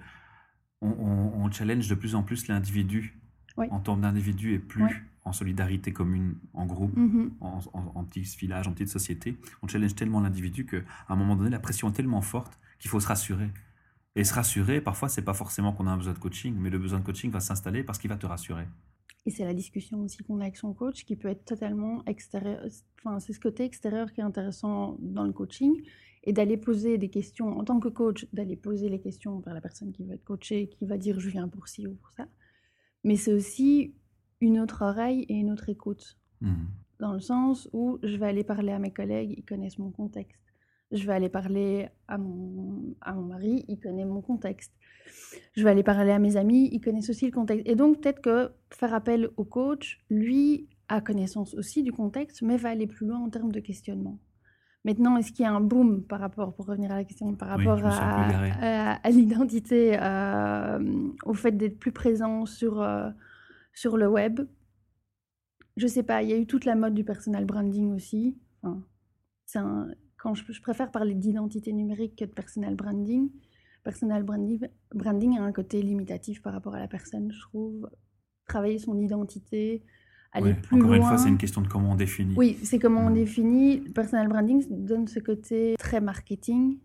on, 0.80 0.88
on- 0.90 1.44
on 1.44 1.50
challenge 1.50 1.88
de 1.88 1.94
plus 1.94 2.14
en 2.14 2.22
plus 2.22 2.48
l'individu 2.48 3.18
Oui. 3.56 3.66
en 3.70 3.80
termes 3.80 4.00
d'individu 4.00 4.52
et 4.54 4.58
plus 4.58 4.82
Oui. 4.84 4.90
en 5.24 5.32
solidarité 5.32 5.92
commune, 5.92 6.36
en 6.52 6.66
groupe, 6.66 6.96
Mhm. 6.96 7.32
en, 7.40 7.60
en, 7.72 7.92
en 7.94 8.04
petits 8.04 8.36
villages, 8.38 8.66
en 8.66 8.72
petite 8.72 8.88
société. 8.88 9.36
On 9.62 9.68
challenge 9.68 9.94
tellement 9.94 10.20
l'individu 10.20 10.66
qu'à 10.66 10.78
un 11.08 11.16
moment 11.16 11.36
donné, 11.36 11.50
la 11.50 11.60
pression 11.60 11.88
est 11.88 11.92
tellement 11.92 12.20
forte 12.22 12.58
qu'il 12.78 12.90
faut 12.90 13.00
se 13.00 13.06
rassurer. 13.08 13.50
Et 14.16 14.24
se 14.24 14.32
rassurer, 14.34 14.80
parfois, 14.80 15.08
c'est 15.08 15.22
pas 15.24 15.34
forcément 15.34 15.72
qu'on 15.72 15.86
a 15.86 15.90
un 15.90 15.96
besoin 15.96 16.12
de 16.14 16.18
coaching, 16.18 16.54
mais 16.58 16.70
le 16.70 16.78
besoin 16.78 17.00
de 17.00 17.04
coaching 17.04 17.30
va 17.30 17.40
s'installer 17.40 17.82
parce 17.82 17.98
qu'il 17.98 18.08
va 18.10 18.16
te 18.16 18.26
rassurer. 18.26 18.66
Et 19.26 19.30
c'est 19.30 19.44
la 19.44 19.54
discussion 19.54 20.00
aussi 20.02 20.22
qu'on 20.22 20.38
a 20.40 20.42
avec 20.42 20.56
son 20.56 20.72
coach 20.74 21.04
qui 21.04 21.16
peut 21.16 21.28
être 21.28 21.44
totalement 21.44 22.04
extérieur. 22.06 22.60
Enfin, 23.04 23.18
c'est 23.20 23.32
ce 23.32 23.40
côté 23.40 23.64
extérieur 23.64 24.12
qui 24.12 24.20
est 24.20 24.24
intéressant 24.24 24.96
dans 25.00 25.24
le 25.24 25.32
coaching 25.32 25.72
et 26.24 26.32
d'aller 26.32 26.56
poser 26.56 26.98
des 26.98 27.10
questions 27.10 27.58
en 27.58 27.64
tant 27.64 27.78
que 27.78 27.88
coach, 27.88 28.26
d'aller 28.32 28.56
poser 28.56 28.88
les 28.88 28.98
questions 28.98 29.38
vers 29.40 29.54
la 29.54 29.60
personne 29.60 29.92
qui 29.92 30.04
va 30.04 30.14
être 30.14 30.24
coachée, 30.24 30.68
qui 30.68 30.86
va 30.86 30.96
dire 30.96 31.20
je 31.20 31.28
viens 31.28 31.48
pour 31.48 31.68
ci 31.68 31.86
ou 31.86 31.94
pour 31.94 32.10
ça. 32.12 32.26
Mais 33.04 33.16
c'est 33.16 33.32
aussi 33.32 33.94
une 34.40 34.58
autre 34.58 34.82
oreille 34.82 35.26
et 35.28 35.34
une 35.34 35.50
autre 35.50 35.68
écoute. 35.68 36.18
Hmm. 36.40 36.64
Dans 36.98 37.12
le 37.12 37.20
sens 37.20 37.68
où 37.72 37.98
je 38.02 38.16
vais 38.16 38.26
aller 38.26 38.44
parler 38.44 38.72
à 38.72 38.78
mes 38.78 38.90
collègues, 38.90 39.34
ils 39.36 39.44
connaissent 39.44 39.78
mon 39.78 39.90
contexte. 39.90 40.40
Je 40.92 41.04
vais 41.06 41.12
aller 41.12 41.28
parler 41.28 41.88
à 42.08 42.16
mon, 42.16 42.94
à 43.02 43.12
mon 43.12 43.22
mari, 43.22 43.64
il 43.68 43.78
connaît 43.78 44.04
mon 44.04 44.22
contexte. 44.22 44.72
Je 45.54 45.62
vais 45.62 45.70
aller 45.70 45.82
parler 45.82 46.12
à 46.12 46.18
mes 46.18 46.36
amis, 46.36 46.70
ils 46.72 46.80
connaissent 46.80 47.10
aussi 47.10 47.26
le 47.26 47.32
contexte. 47.32 47.68
Et 47.68 47.74
donc 47.74 48.00
peut-être 48.00 48.22
que 48.22 48.52
faire 48.70 48.94
appel 48.94 49.28
au 49.36 49.44
coach, 49.44 50.02
lui, 50.08 50.68
a 50.88 51.00
connaissance 51.00 51.54
aussi 51.54 51.82
du 51.82 51.92
contexte, 51.92 52.42
mais 52.42 52.56
va 52.56 52.70
aller 52.70 52.86
plus 52.86 53.06
loin 53.06 53.18
en 53.18 53.30
termes 53.30 53.52
de 53.52 53.60
questionnement. 53.60 54.18
Maintenant, 54.84 55.16
est-ce 55.16 55.32
qu'il 55.32 55.44
y 55.44 55.48
a 55.48 55.52
un 55.52 55.60
boom 55.62 56.02
par 56.02 56.20
rapport, 56.20 56.54
pour 56.54 56.66
revenir 56.66 56.92
à 56.92 56.96
la 56.96 57.04
question, 57.04 57.34
par 57.34 57.48
rapport 57.48 57.78
à, 57.86 57.90
à- 58.60 58.92
à 59.02 59.10
l'identité, 59.10 59.96
euh, 59.98 61.08
au 61.24 61.32
fait 61.32 61.52
d'être 61.52 61.78
plus 61.78 61.92
présent 61.92 62.44
sur, 62.44 62.82
euh, 62.82 63.08
sur 63.72 63.96
le 63.96 64.06
web? 64.08 64.40
Je 65.78 65.86
sais 65.86 66.02
pas, 66.02 66.22
il 66.22 66.28
y 66.28 66.32
a 66.34 66.36
eu 66.36 66.46
toute 66.46 66.66
la 66.66 66.76
mode 66.76 66.94
du 66.94 67.02
personal 67.02 67.46
branding 67.46 67.94
aussi. 67.94 68.36
Enfin, 68.62 68.82
un- 69.56 69.88
quand 70.18 70.34
je, 70.34 70.44
je 70.52 70.60
préfère 70.60 70.90
parler 70.90 71.14
d'identité 71.14 71.72
numérique 71.72 72.16
que 72.16 72.24
de 72.26 72.30
personal 72.30 72.74
branding. 72.74 73.30
Personal 73.84 74.22
branding, 74.22 74.68
branding 74.94 75.38
a 75.38 75.42
un 75.42 75.52
côté 75.52 75.80
limitatif 75.82 76.40
par 76.42 76.52
rapport 76.52 76.74
à 76.74 76.78
la 76.78 76.88
personne, 76.88 77.32
je 77.32 77.40
trouve. 77.40 77.88
Travailler 78.46 78.78
son 78.78 78.98
identité, 78.98 79.82
aller 80.34 80.48
Ouais, 80.48 80.54
plus 80.54 80.76
Encore 80.76 80.88
loin. 80.88 80.96
une 80.96 81.02
fois, 81.02 81.16
c'est 81.18 81.28
une 81.28 81.38
question 81.38 81.62
de 81.62 81.68
comment 81.68 81.92
on 81.92 81.94
définit. 81.96 82.34
Oui, 82.36 82.58
c'est 82.62 82.78
comment 82.78 83.06
on 83.06 83.10
définit. 83.10 83.80
Le 83.80 83.90
personal 83.92 84.28
branding 84.28 84.64
donne 84.70 85.08
ce 85.08 85.20
côté 85.20 85.74
très 85.78 86.00
marketing. 86.00 86.78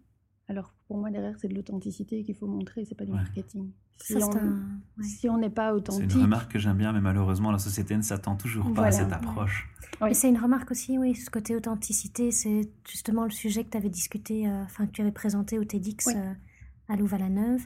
Alors 0.47 0.73
pour 0.87 0.97
moi, 0.97 1.09
derrière, 1.11 1.35
c'est 1.39 1.47
de 1.49 1.55
l'authenticité 1.55 2.23
qu'il 2.23 2.35
faut 2.35 2.47
montrer, 2.47 2.85
c'est 2.85 2.95
pas 2.95 3.05
du 3.05 3.11
Ouais. 3.11 3.17
marketing. 3.17 3.71
Si 4.01 4.13
Ça, 4.13 4.19
c'est 4.19 4.25
on 4.25 4.37
un- 4.37 4.79
ouais. 4.97 5.03
si 5.03 5.29
on 5.29 5.37
n'est 5.37 5.49
pas 5.49 5.69
C'est 5.71 5.75
authentique, 5.75 6.15
une 6.15 6.21
remarque 6.21 6.53
que 6.53 6.57
j'aime 6.59 6.77
bien, 6.77 6.93
mais 6.93 7.01
malheureusement, 7.01 7.51
la 7.51 7.59
société 7.59 7.97
ne 7.97 8.01
s'attend 8.01 8.35
toujours 8.37 8.71
pas 8.73 8.85
à 8.85 8.91
cette 8.91 9.11
approche. 9.11 9.69
Oui. 10.01 10.11
Et 10.11 10.13
c'est 10.13 10.29
une 10.29 10.37
remarque 10.37 10.71
aussi, 10.71 10.97
oui, 10.97 11.15
ce 11.15 11.29
côté 11.29 11.53
authenticité, 11.55 12.31
c'est 12.31 12.61
justement 12.89 13.25
le 13.25 13.29
sujet 13.31 13.65
que 13.65 13.71
tu 13.71 13.77
avais 13.77 13.89
discuté, 13.89 14.47
euh, 14.47 14.63
enfin 14.63 14.85
que 14.85 14.91
tu 14.91 15.01
avais 15.01 15.11
présenté 15.11 15.59
au 15.59 15.65
TEDx 15.65 16.05
Oui. 16.07 16.13
euh, 16.15 16.33
à 16.87 16.95
Louvain-la-Neuve. 16.95 17.65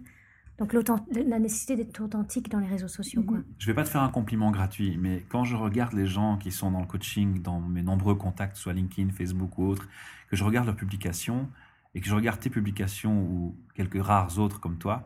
Donc 0.59 0.73
la 0.73 1.39
nécessité 1.39 1.75
d'être 1.75 1.99
authentique 2.01 2.49
dans 2.49 2.59
les 2.59 2.67
réseaux 2.67 2.87
sociaux, 2.87 3.21
Mhm. 3.21 3.27
quoi. 3.27 3.37
Je 3.57 3.65
vais 3.67 3.73
pas 3.73 3.83
te 3.83 3.89
faire 3.89 4.03
un 4.03 4.09
compliment 4.09 4.51
gratuit, 4.51 4.97
mais 4.99 5.25
quand 5.29 5.43
je 5.43 5.55
regarde 5.55 5.93
les 5.93 6.05
gens 6.05 6.37
qui 6.37 6.51
sont 6.51 6.71
dans 6.71 6.79
le 6.81 6.85
coaching, 6.85 7.41
dans 7.41 7.59
mes 7.59 7.81
nombreux 7.81 8.15
contacts, 8.15 8.55
soit 8.57 8.73
LinkedIn, 8.73 9.11
Facebook 9.11 9.57
ou 9.57 9.65
autres, 9.65 9.87
que 10.29 10.35
je 10.35 10.43
regarde 10.43 10.67
leurs 10.67 10.75
publications 10.75 11.49
et 11.95 12.01
que 12.01 12.07
je 12.07 12.13
regarde 12.15 12.39
tes 12.39 12.49
publications 12.51 13.21
ou 13.23 13.55
quelques 13.73 14.01
rares 14.01 14.37
autres 14.39 14.59
comme 14.59 14.77
toi, 14.77 15.05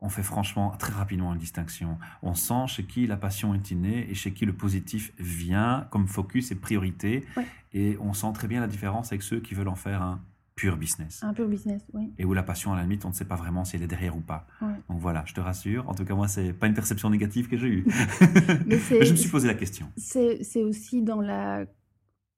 on 0.00 0.10
fait 0.10 0.22
franchement 0.22 0.70
très 0.76 0.92
rapidement 0.92 1.32
une 1.32 1.38
distinction. 1.38 1.98
On 2.22 2.34
sent 2.34 2.66
chez 2.66 2.84
qui 2.84 3.06
la 3.06 3.16
passion 3.16 3.54
est 3.54 3.70
innée 3.70 4.06
et 4.10 4.14
chez 4.14 4.32
qui 4.34 4.44
le 4.44 4.52
positif 4.52 5.12
vient 5.18 5.88
comme 5.90 6.06
focus 6.06 6.50
et 6.50 6.54
priorité. 6.54 7.24
Ouais. 7.36 7.46
Et 7.72 7.96
on 8.00 8.12
sent 8.12 8.30
très 8.34 8.46
bien 8.46 8.60
la 8.60 8.66
différence 8.66 9.08
avec 9.12 9.22
ceux 9.22 9.40
qui 9.40 9.54
veulent 9.54 9.68
en 9.68 9.74
faire 9.74 10.02
un 10.02 10.20
pur 10.56 10.78
business. 10.78 11.22
Un 11.22 11.34
pur 11.34 11.46
business, 11.46 11.82
oui. 11.92 12.12
Et 12.18 12.24
où 12.24 12.32
la 12.32 12.42
passion, 12.42 12.72
à 12.72 12.76
la 12.76 12.82
limite, 12.82 13.04
on 13.04 13.10
ne 13.10 13.14
sait 13.14 13.26
pas 13.26 13.36
vraiment 13.36 13.64
si 13.64 13.76
elle 13.76 13.82
est 13.82 13.86
derrière 13.86 14.16
ou 14.16 14.20
pas. 14.20 14.46
Ouais. 14.62 14.68
Donc 14.88 14.98
voilà, 14.98 15.22
je 15.26 15.34
te 15.34 15.40
rassure. 15.40 15.88
En 15.88 15.94
tout 15.94 16.04
cas, 16.04 16.14
moi, 16.14 16.28
c'est 16.28 16.54
pas 16.54 16.66
une 16.66 16.74
perception 16.74 17.10
négative 17.10 17.48
que 17.48 17.58
j'ai 17.58 17.68
eue. 17.68 17.84
Mais 18.66 18.78
je 19.04 19.12
me 19.12 19.16
suis 19.16 19.30
posé 19.30 19.46
la 19.46 19.54
question. 19.54 19.86
C'est 19.96 20.42
c'est 20.42 20.64
aussi 20.64 21.02
dans 21.02 21.20
la... 21.20 21.66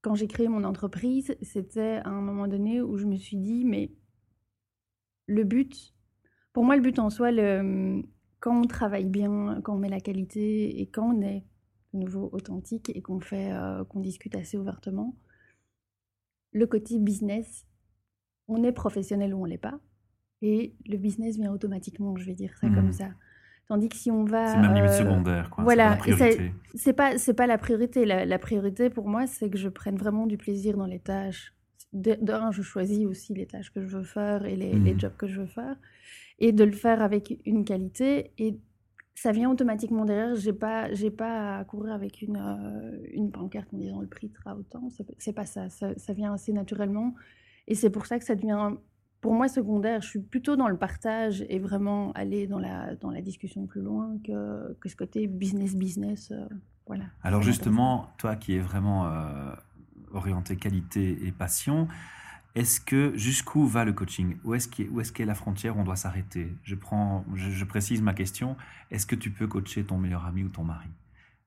Quand 0.03 0.15
j'ai 0.15 0.27
créé 0.27 0.49
mon 0.49 0.65
entreprise, 0.65 1.37
c'était 1.43 2.01
à 2.05 2.09
un 2.09 2.21
moment 2.21 2.49
donné 2.49 2.83
où 2.83 2.99
je 2.99 3.07
me 3.07 3.17
suis 3.17 3.37
dit, 3.37 3.65
mais 3.65 3.93
le 5.27 5.43
but, 5.43 5.93
pour 6.53 6.65
moi, 6.65 6.77
le 6.77 6.83
but 6.83 7.01
en 7.01 7.11
soi, 7.11 7.33
le, 7.33 8.03
quand 8.39 8.61
on 8.61 8.67
travaille 8.67 9.07
bien, 9.07 9.61
quand 9.63 9.75
on 9.75 9.79
met 9.79 9.89
la 9.89 10.01
qualité 10.01 10.81
et 10.81 10.89
quand 10.89 11.15
on 11.15 11.21
est 11.21 11.45
de 11.93 11.99
nouveau 11.99 12.31
authentique 12.33 12.93
et 12.95 13.03
qu'on 13.03 13.19
fait, 13.19 13.51
euh, 13.51 13.85
qu'on 13.85 13.99
discute 13.99 14.37
assez 14.37 14.57
ouvertement, 14.57 15.17
le 16.53 16.67
côté 16.67 16.99
business, 17.01 17.68
on 18.49 18.63
est 18.65 18.73
professionnel 18.73 19.35
ou 19.35 19.43
on 19.43 19.45
l'est 19.45 19.59
pas, 19.59 19.79
et 20.43 20.75
le 20.87 20.97
business 20.97 21.37
vient 21.37 21.53
automatiquement, 21.53 22.17
je 22.17 22.25
vais 22.25 22.35
dire 22.35 22.57
ça 22.61 22.69
comme 22.69 22.93
ça. 22.93 23.09
Tandis 23.67 23.91
que 23.91 23.97
si 23.97 24.11
on 24.11 24.25
va... 24.25 24.47
C'est 24.47 24.61
même 24.61 24.75
limite 24.75 24.91
euh, 24.93 24.99
secondaire, 24.99 25.51
quoi. 25.51 25.63
voilà, 25.63 25.99
C'est 26.75 26.95
pas 26.95 27.13
pas 27.37 27.47
la 27.47 27.59
priorité. 27.59 28.07
La, 28.07 28.25
la 28.25 28.39
priorité 28.39 28.89
pour 28.89 29.09
moi, 29.09 29.27
c'est 29.27 29.51
que 29.51 29.59
je 29.59 29.69
prenne 29.69 29.97
vraiment 29.97 30.27
du 30.27 30.39
plaisir 30.39 30.77
dans 30.79 30.87
les 30.87 31.01
tâches. 31.01 31.55
De, 31.93 32.17
de 32.21 32.33
un, 32.33 32.51
je 32.51 32.63
choisis 32.63 33.05
aussi 33.07 33.35
les 33.35 33.47
tâches 33.47 33.71
que 33.73 33.83
je 33.83 33.89
veux 33.99 34.05
faire 34.05 34.45
et 34.47 34.57
les, 34.57 34.73
les 34.73 34.95
Mhm. 34.95 35.01
jobs 35.01 35.17
que 35.19 35.27
je 35.27 35.41
veux 35.41 35.47
faire, 35.47 35.77
et 36.39 36.53
de 36.53 36.65
le 36.65 36.73
faire 36.73 37.03
avec 37.03 37.39
une 37.45 37.65
qualité. 37.65 38.33
Et 38.39 38.59
ça 39.15 39.33
vient 39.33 39.51
automatiquement 39.51 40.05
derrière. 40.07 40.35
J'ai 40.37 40.53
pas 40.55 40.93
j'ai 40.95 41.11
pas 41.11 41.59
à 41.59 41.65
courir 41.65 41.93
avec 41.93 42.23
une 42.23 42.37
euh, 42.39 42.99
une 43.13 43.31
pancarte 43.33 43.69
en 43.75 43.79
disant 43.79 44.01
le 44.01 44.07
prix 44.07 44.29
sera 44.31 44.57
autant. 44.57 44.89
C'est 44.91 45.07
c'est 45.19 45.33
pas 45.35 45.45
ça. 45.47 45.69
ça. 45.69 45.93
ça 45.99 46.13
vient 46.15 46.33
assez 46.33 46.53
naturellement. 46.55 47.15
Et 47.69 47.75
c'est 47.77 47.91
pour 47.91 48.07
ça 48.07 48.19
que 48.19 48.25
ça 48.25 48.35
devient 48.35 48.73
pour 49.21 49.35
moi 49.35 49.47
secondaire. 49.49 50.01
Je 50.01 50.09
suis 50.09 50.21
plutôt 50.21 50.57
dans 50.57 50.69
le 50.69 50.77
partage 50.77 51.45
et 51.49 51.59
vraiment 51.59 52.13
aller 52.13 52.47
dans 52.47 52.59
la 52.59 52.97
dans 52.97 53.11
la 53.11 53.21
discussion 53.21 53.67
plus 53.67 53.83
loin 53.83 54.17
que 54.25 54.73
que 54.81 54.89
ce 54.89 54.97
côté 54.97 55.27
business 55.29 55.77
business. 55.77 56.31
euh, 56.33 56.47
voilà. 56.87 57.05
Alors 57.23 57.43
justement, 57.43 58.09
toi 58.17 58.35
qui 58.37 58.55
es 58.55 58.59
vraiment 58.59 59.07
euh, 59.07 59.53
orienté 60.13 60.57
qualité 60.57 61.27
et 61.27 61.33
passion, 61.33 61.87
est-ce 62.55 62.81
que 62.81 63.13
jusqu'où 63.17 63.67
va 63.67 63.85
le 63.85 63.93
coaching? 63.93 64.39
Où 64.45 64.55
est-ce 64.55 64.69
qu'est 64.69 64.89
est-ce 65.01 65.13
qu'est 65.13 65.27
la 65.27 65.35
frontière 65.35 65.77
où 65.77 65.81
on 65.81 65.85
doit 65.85 65.97
s'arrêter? 65.97 66.51
Je, 66.63 66.75
prends, 66.75 67.27
je, 67.35 67.51
je 67.51 67.65
précise 67.67 68.01
ma 68.01 68.15
question. 68.15 68.57
Est-ce 68.91 69.05
que 69.05 69.15
tu 69.15 69.31
peux 69.31 69.47
coacher 69.47 69.85
ton 69.85 69.99
meilleur 69.99 70.25
ami 70.25 70.43
ou 70.45 70.49
ton 70.49 70.65
mari? 70.65 70.89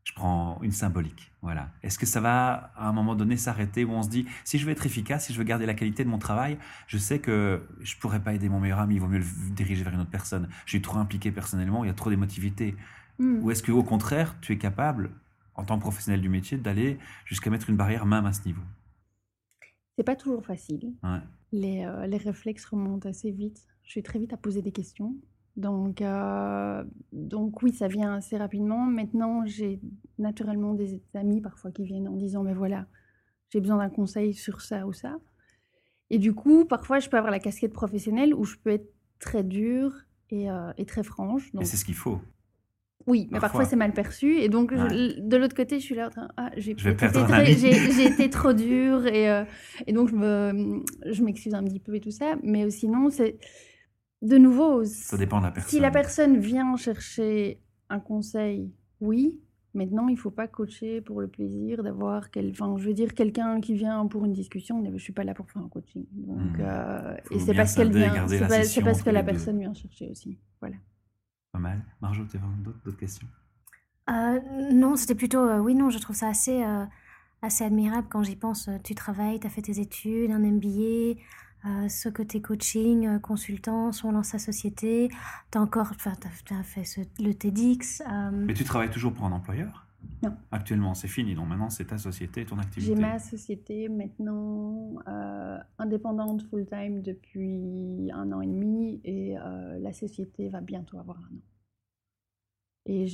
Je 0.04 0.14
prends 0.14 0.60
une 0.64 0.72
symbolique. 0.72 1.32
Voilà. 1.42 1.70
Est-ce 1.84 2.00
que 2.00 2.06
ça 2.06 2.22
va 2.22 2.72
à 2.76 2.88
un 2.88 2.92
moment 2.92 3.16
donné 3.16 3.38
s'arrêter 3.38 3.84
où 3.84 3.92
on 3.92 4.02
se 4.02 4.10
dit 4.10 4.26
si 4.44 4.58
je 4.58 4.66
veux 4.66 4.72
être 4.72 4.86
efficace, 4.86 5.28
si 5.28 5.34
je 5.34 5.38
veux 5.38 5.44
garder 5.44 5.66
la 5.66 5.74
qualité 5.74 6.04
de 6.04 6.10
mon 6.10 6.18
travail, 6.18 6.58
je 6.88 6.98
sais 6.98 7.20
que 7.20 7.68
je 7.82 7.96
pourrais 7.98 8.20
pas 8.20 8.34
aider 8.34 8.50
mon 8.50 8.60
meilleur 8.60 8.80
ami, 8.80 8.96
il 8.96 9.02
vaut 9.02 9.08
mieux 9.08 9.20
le 9.20 9.26
diriger 9.52 9.84
vers 9.84 9.94
une 9.94 10.02
autre 10.02 10.10
personne. 10.10 10.50
Je 10.66 10.72
suis 10.72 10.82
trop 10.82 10.98
impliqué 10.98 11.32
personnellement, 11.32 11.84
il 11.84 11.88
y 11.88 11.92
a 11.92 11.94
trop 11.94 12.10
d'émotivité. 12.10 12.76
Hmm. 13.20 13.44
Ou 13.44 13.52
est-ce 13.52 13.64
qu'au 13.64 13.84
contraire, 13.84 14.36
tu 14.42 14.54
es 14.54 14.58
capable, 14.58 15.12
en 15.56 15.66
tant 15.66 15.78
que 15.78 15.82
professionnel 15.82 16.22
du 16.22 16.30
métier, 16.30 16.58
d'aller 16.58 16.98
jusqu'à 17.26 17.50
mettre 17.50 17.70
une 17.70 17.78
barrière 17.78 18.06
même 18.06 18.26
à 18.26 18.34
ce 18.34 18.46
niveau? 18.46 18.64
C'est 19.98 20.04
pas 20.04 20.16
toujours 20.16 20.44
facile. 20.44 20.94
Ouais. 21.04 21.20
Les, 21.52 21.86
euh, 21.86 22.08
les 22.08 22.18
réflexes 22.18 22.66
remontent 22.66 23.08
assez 23.08 23.32
vite. 23.32 23.68
Je 23.84 23.92
suis 23.92 24.04
très 24.04 24.20
vite 24.20 24.34
à 24.34 24.38
poser 24.38 24.62
des 24.62 24.72
questions. 24.72 25.16
Donc, 25.58 26.02
euh, 26.02 26.84
donc 27.12 27.62
oui, 27.62 27.74
ça 27.74 27.88
vient 27.88 28.14
assez 28.16 28.38
rapidement. 28.38 28.86
Maintenant, 28.86 29.46
j'ai 29.46 29.80
naturellement 30.18 30.74
des 30.74 31.02
amis 31.14 31.42
parfois 31.42 31.72
qui 31.72 31.84
viennent 31.84 32.08
en 32.08 32.16
disant, 32.16 32.44
mais 32.44 32.54
voilà, 32.54 32.86
j'ai 33.50 33.60
besoin 33.60 33.78
d'un 33.78 33.90
conseil 33.90 34.34
sur 34.34 34.62
ça 34.62 34.88
ou 34.88 34.94
ça. 34.94 35.18
Et 36.10 36.18
du 36.20 36.34
coup, 36.34 36.66
parfois, 36.66 37.00
je 37.00 37.10
peux 37.10 37.18
avoir 37.18 37.32
la 37.32 37.40
casquette 37.40 37.74
professionnelle 37.74 38.34
où 38.34 38.44
je 38.44 38.56
peux 38.58 38.70
être 38.72 38.90
très 39.20 39.44
dure 39.44 39.94
et, 40.30 40.50
euh, 40.50 40.72
et 40.78 40.86
très 40.86 41.04
franche. 41.04 41.52
Donc, 41.54 41.64
Et 41.64 41.66
c'est 41.66 41.78
ce 41.78 41.86
qu'il 41.86 41.96
faut. 41.96 42.20
oui, 43.08 43.28
mais 43.32 43.40
Parfois. 43.40 43.60
parfois 43.60 43.66
c'est 43.66 43.76
mal 43.76 43.94
perçu. 43.94 44.38
Et 44.38 44.48
donc, 44.50 44.74
je- 44.74 45.20
de 45.20 45.38
l'autre 45.38 45.56
côté, 45.56 45.80
je 45.80 45.84
suis 45.86 45.96
là 45.96 46.08
en 46.08 46.10
train, 46.12 46.28
ah, 46.38 46.52
j'ai 46.58 46.72
été 46.72 46.84
été 48.14 48.30
trop 48.30 48.54
dure. 48.54 49.06
Et, 49.08 49.30
euh, 49.30 49.44
et 49.88 49.92
donc, 49.94 50.10
je 50.10 50.16
me- 50.16 50.84
je 51.12 51.24
m'excuse 51.24 51.54
un 51.54 51.64
petit 51.64 51.80
peu 51.80 51.96
et 51.96 52.00
tout 52.00 52.12
ça. 52.12 52.36
Mais 52.44 52.70
sinon, 52.72 53.10
c'est 53.10 53.38
de 54.22 54.38
nouveau, 54.38 54.84
Ça 54.86 55.18
dépend 55.18 55.40
de 55.40 55.46
la 55.46 55.52
personne. 55.52 55.70
si 55.70 55.80
la 55.80 55.92
personne 55.92 56.38
vient 56.40 56.76
chercher 56.76 57.60
un 57.90 58.00
conseil, 58.00 58.72
oui. 59.00 59.40
Maintenant, 59.74 60.10
il 60.10 60.16
ne 60.16 60.20
faut 60.20 60.32
pas 60.32 60.50
coacher 60.50 61.00
pour 61.00 61.22
le 61.22 61.30
plaisir 61.30 61.82
d'avoir 61.82 62.30
quel... 62.30 62.52
enfin, 62.52 62.76
je 62.78 62.86
veux 62.88 62.94
dire 62.94 63.14
quelqu'un 63.14 63.62
qui 63.62 63.74
vient 63.74 64.06
pour 64.06 64.26
une 64.26 64.34
discussion. 64.34 64.84
Je 64.92 64.98
suis 64.98 65.14
pas 65.14 65.24
là 65.24 65.34
pour 65.34 65.50
faire 65.50 65.62
un 65.62 65.70
coaching. 65.70 66.06
Donc, 66.12 66.58
Hmm. 66.58 66.62
euh, 66.62 67.16
et 67.32 67.40
c'est 67.40 67.54
parce 67.54 67.74
qu'elle 67.76 67.92
vient, 67.92 68.28
c'est 68.28 68.82
parce 68.84 69.02
que 69.02 69.10
la 69.10 69.24
personne 69.24 69.58
vient 69.60 69.74
chercher 69.74 70.10
aussi. 70.10 70.38
Voilà. 70.60 70.76
Pas 71.54 71.60
mal. 71.60 71.82
Marjo, 72.02 72.26
tu 72.26 72.36
as 72.38 72.42
d'autres 72.64 72.82
d'autres 72.84 72.98
questions? 72.98 73.28
Euh, 74.10 74.40
non, 74.74 74.96
c'était 74.98 75.16
plutôt. 75.16 75.40
euh, 75.40 75.60
oui, 75.60 75.74
non, 75.74 75.90
je 75.90 76.00
trouve 76.00 76.16
ça 76.18 76.28
assez, 76.28 76.62
euh, 76.64 76.86
assez 77.42 77.64
admirable 77.64 78.08
quand 78.10 78.24
j'y 78.24 78.36
pense. 78.36 78.70
Tu 78.84 78.94
travailles, 78.94 79.40
tu 79.40 79.48
as 79.48 79.50
fait 79.50 79.62
tes 79.62 79.80
études, 79.80 80.32
un 80.32 80.40
MBA, 80.40 81.18
euh, 81.66 81.88
ce 81.90 82.10
côté 82.10 82.42
coaching, 82.42 83.08
euh, 83.08 83.20
consultance, 83.20 84.04
on 84.04 84.12
lance 84.12 84.30
sa 84.30 84.40
société. 84.40 85.10
Tu 85.52 85.58
as 85.58 85.62
encore. 85.62 85.92
Enfin, 85.96 86.14
as, 86.52 86.64
fait 86.64 86.84
ce- 86.84 87.02
le 87.20 87.34
TEDx. 87.34 88.02
euh, 88.02 88.32
Mais 88.32 88.54
tu 88.54 88.64
travailles 88.64 88.90
toujours 88.90 89.14
pour 89.14 89.26
un 89.26 89.32
employeur? 89.32 89.88
Non. 90.24 90.36
Actuellement, 90.52 90.96
c'est 90.96 91.08
fini. 91.08 91.36
Donc 91.36 91.48
maintenant, 91.48 91.70
c'est 91.70 91.86
ta 91.86 91.98
société, 91.98 92.46
ton 92.46 92.58
activité. 92.58 92.96
J'ai 92.96 93.00
ma 93.00 93.20
société 93.20 93.88
maintenant 93.90 94.96
euh, 95.08 95.58
indépendante 95.78 96.42
full-time 96.50 97.02
depuis 97.02 98.10
un 98.14 98.32
an 98.32 98.42
et 98.42 98.48
demi 98.48 99.00
et 99.04 99.38
euh, 99.38 99.78
la 99.80 99.94
société 99.94 100.50
va 100.50 100.60
bientôt 100.62 100.98
avoir 100.98 101.18
un 101.20 101.36
an. 101.36 101.42
Et 102.88 103.06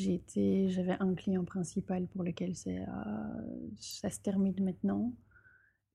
j'avais 0.70 0.96
un 1.01 1.13
client 1.13 1.44
principal 1.44 2.08
pour 2.08 2.24
lequel 2.24 2.54
euh, 2.68 2.86
ça 3.77 4.10
se 4.10 4.20
termine 4.22 4.56
maintenant. 4.63 5.12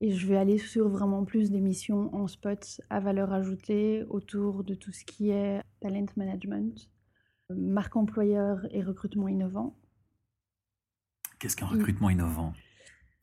Et 0.05 0.11
je 0.11 0.27
vais 0.27 0.35
aller 0.35 0.57
sur 0.57 0.89
vraiment 0.89 1.23
plus 1.23 1.49
des 1.49 1.61
missions 1.61 2.13
en 2.13 2.27
spot 2.27 2.81
à 2.89 2.99
valeur 2.99 3.31
ajoutée 3.31 4.03
autour 4.09 4.65
de 4.65 4.75
tout 4.75 4.91
ce 4.91 5.05
qui 5.05 5.29
est 5.29 5.61
talent 5.79 6.05
management, 6.17 6.89
marque 7.49 7.95
employeur 7.95 8.67
et 8.71 8.83
recrutement 8.83 9.29
innovant. 9.29 9.77
Qu'est-ce 11.39 11.55
qu'un 11.55 11.67
recrutement 11.67 12.09
innovant? 12.09 12.51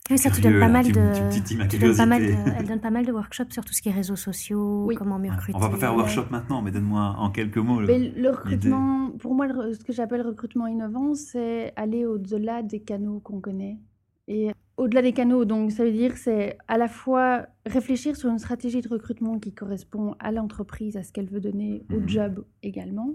Oui, 0.09 0.17
ça, 0.17 0.31
tu 0.31 0.41
Curieux, 0.41 0.53
donnes 0.53 0.59
pas 0.59 0.67
là, 0.67 0.73
mal 0.73 0.85
tu- 0.85 0.91
donnes 1.79 1.95
pas 1.95 2.05
mal 2.07 2.21
de- 2.25 2.33
elle 2.57 2.67
donne 2.67 2.81
pas 2.81 2.89
mal 2.89 3.05
de 3.05 3.11
workshops 3.11 3.51
sur 3.51 3.63
tout 3.63 3.73
ce 3.73 3.81
qui 3.83 3.89
est 3.89 3.93
réseaux 3.93 4.15
sociaux, 4.15 4.85
Oui. 4.87 4.95
comment 4.95 5.19
mieux 5.19 5.29
recruter. 5.31 5.55
On 5.55 5.59
va 5.59 5.69
pas 5.69 5.77
faire 5.77 5.89
un 5.91 5.93
ouais. 5.93 5.99
workshop 5.99 6.25
maintenant, 6.31 6.63
mais 6.63 6.71
donne-moi 6.71 7.13
en 7.19 7.29
quelques 7.29 7.57
mots. 7.59 7.79
le- 7.79 7.85
Mais 7.87 7.99
le 7.99 8.29
recrutement, 8.31 9.11
pour 9.19 9.35
moi, 9.35 9.47
ce 9.71 9.83
que 9.83 9.93
j'appelle 9.93 10.23
recrutement 10.23 10.65
innovant, 10.65 11.13
c'est 11.13 11.73
aller 11.75 12.07
au-delà 12.07 12.63
des 12.63 12.81
canaux 12.81 13.19
qu'on 13.19 13.39
connaît. 13.39 13.77
Et 14.27 14.49
au-delà 14.81 15.03
des 15.03 15.13
canaux, 15.13 15.45
donc 15.45 15.71
ça 15.71 15.85
veut 15.85 15.91
dire 15.91 16.17
c'est 16.17 16.57
à 16.67 16.77
la 16.77 16.87
fois 16.87 17.45
réfléchir 17.67 18.15
sur 18.15 18.29
une 18.29 18.39
stratégie 18.39 18.81
de 18.81 18.89
recrutement 18.89 19.37
qui 19.37 19.53
correspond 19.53 20.15
à 20.19 20.31
l'entreprise, 20.31 20.97
à 20.97 21.03
ce 21.03 21.11
qu'elle 21.13 21.29
veut 21.29 21.39
donner, 21.39 21.85
au 21.93 21.99
Mhm. 21.99 22.09
job 22.09 22.45
également. 22.63 23.13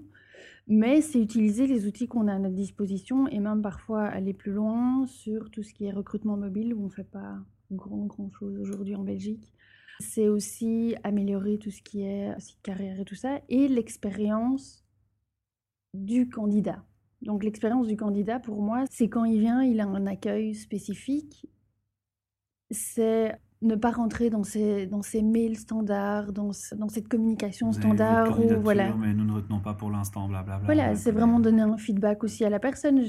Mais 0.68 1.00
c'est 1.00 1.20
utiliser 1.20 1.66
les 1.66 1.86
outils 1.86 2.06
qu'on 2.06 2.28
a 2.28 2.34
à 2.34 2.38
notre 2.38 2.54
disposition 2.54 3.26
et 3.28 3.40
même 3.40 3.62
parfois 3.62 4.04
aller 4.04 4.32
plus 4.32 4.52
loin 4.52 5.06
sur 5.06 5.50
tout 5.50 5.64
ce 5.64 5.74
qui 5.74 5.86
est 5.86 5.92
recrutement 5.92 6.36
mobile 6.36 6.72
où 6.72 6.82
on 6.82 6.84
ne 6.86 6.90
fait 6.90 7.10
pas 7.20 7.36
grand, 7.72 8.06
grand 8.06 8.30
chose 8.30 8.56
aujourd'hui 8.60 8.94
en 8.94 9.02
Belgique. 9.02 9.52
C'est 9.98 10.28
aussi 10.28 10.94
améliorer 11.02 11.58
tout 11.58 11.70
ce 11.72 11.82
qui 11.82 12.02
est 12.02 12.38
site 12.38 12.62
carrière 12.62 13.00
et 13.00 13.04
tout 13.04 13.14
ça 13.16 13.40
et 13.48 13.66
l'expérience 13.66 14.84
du 15.94 16.28
candidat. 16.28 16.84
Donc 17.22 17.42
l'expérience 17.42 17.88
du 17.88 17.96
candidat, 17.96 18.38
pour 18.38 18.60
moi, 18.62 18.84
c'est 18.90 19.08
quand 19.08 19.24
il 19.24 19.40
vient, 19.40 19.62
il 19.64 19.80
a 19.80 19.86
un 19.86 20.06
accueil 20.06 20.54
spécifique. 20.54 21.48
C'est 22.70 23.34
ne 23.62 23.74
pas 23.74 23.90
rentrer 23.90 24.28
dans 24.28 24.42
ces, 24.44 24.86
dans 24.86 25.02
ces 25.02 25.22
mails 25.22 25.56
standards, 25.56 26.32
dans, 26.32 26.52
ce- 26.52 26.74
dans 26.74 26.88
cette 26.88 27.08
communication 27.08 27.72
standard. 27.72 28.26
Candidature, 28.28 28.60
voilà, 28.62 28.94
mais 28.94 29.14
nous 29.14 29.24
ne 29.24 29.32
retenons 29.32 29.60
pas 29.60 29.74
pour 29.74 29.90
l'instant, 29.90 30.28
blablabla. 30.28 30.64
voilà 30.66 30.94
c'est 30.94 31.10
vraiment 31.12 31.40
donner 31.40 31.62
un 31.62 31.76
feedback 31.78 32.22
aussi 32.24 32.44
à 32.44 32.50
la 32.50 32.58
personne. 32.60 33.02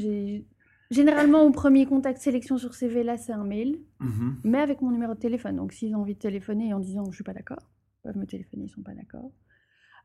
Généralement, 0.90 1.44
au 1.44 1.52
premier 1.52 1.86
contact 1.86 2.22
sélection 2.22 2.58
sur 2.58 2.74
CV, 2.74 3.04
là, 3.04 3.18
c'est 3.18 3.34
un 3.34 3.44
mail, 3.44 3.78
Mhm. 4.00 4.38
mais 4.46 4.60
avec 4.60 4.82
mon 4.82 4.92
numéro 4.92 5.14
de 5.16 5.20
téléphone. 5.20 5.58
Donc, 5.58 5.74
s'ils 5.74 5.94
ont 5.96 6.00
envie 6.00 6.14
de 6.14 6.20
téléphoner 6.20 6.74
en 6.74 6.80
disant 6.80 7.04
je 7.12 7.16
suis 7.16 7.26
pas 7.26 7.34
d'accord, 7.34 7.60
ils 7.60 8.04
peuvent 8.04 8.18
me 8.18 8.26
téléphoner, 8.26 8.64
ils 8.66 8.70
sont 8.70 8.84
pas 8.84 8.94
d'accord. 8.94 9.32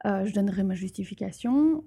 Euh, 0.06 0.24
je 0.24 0.34
donnerai 0.34 0.64
ma 0.64 0.74
justification. 0.74 1.84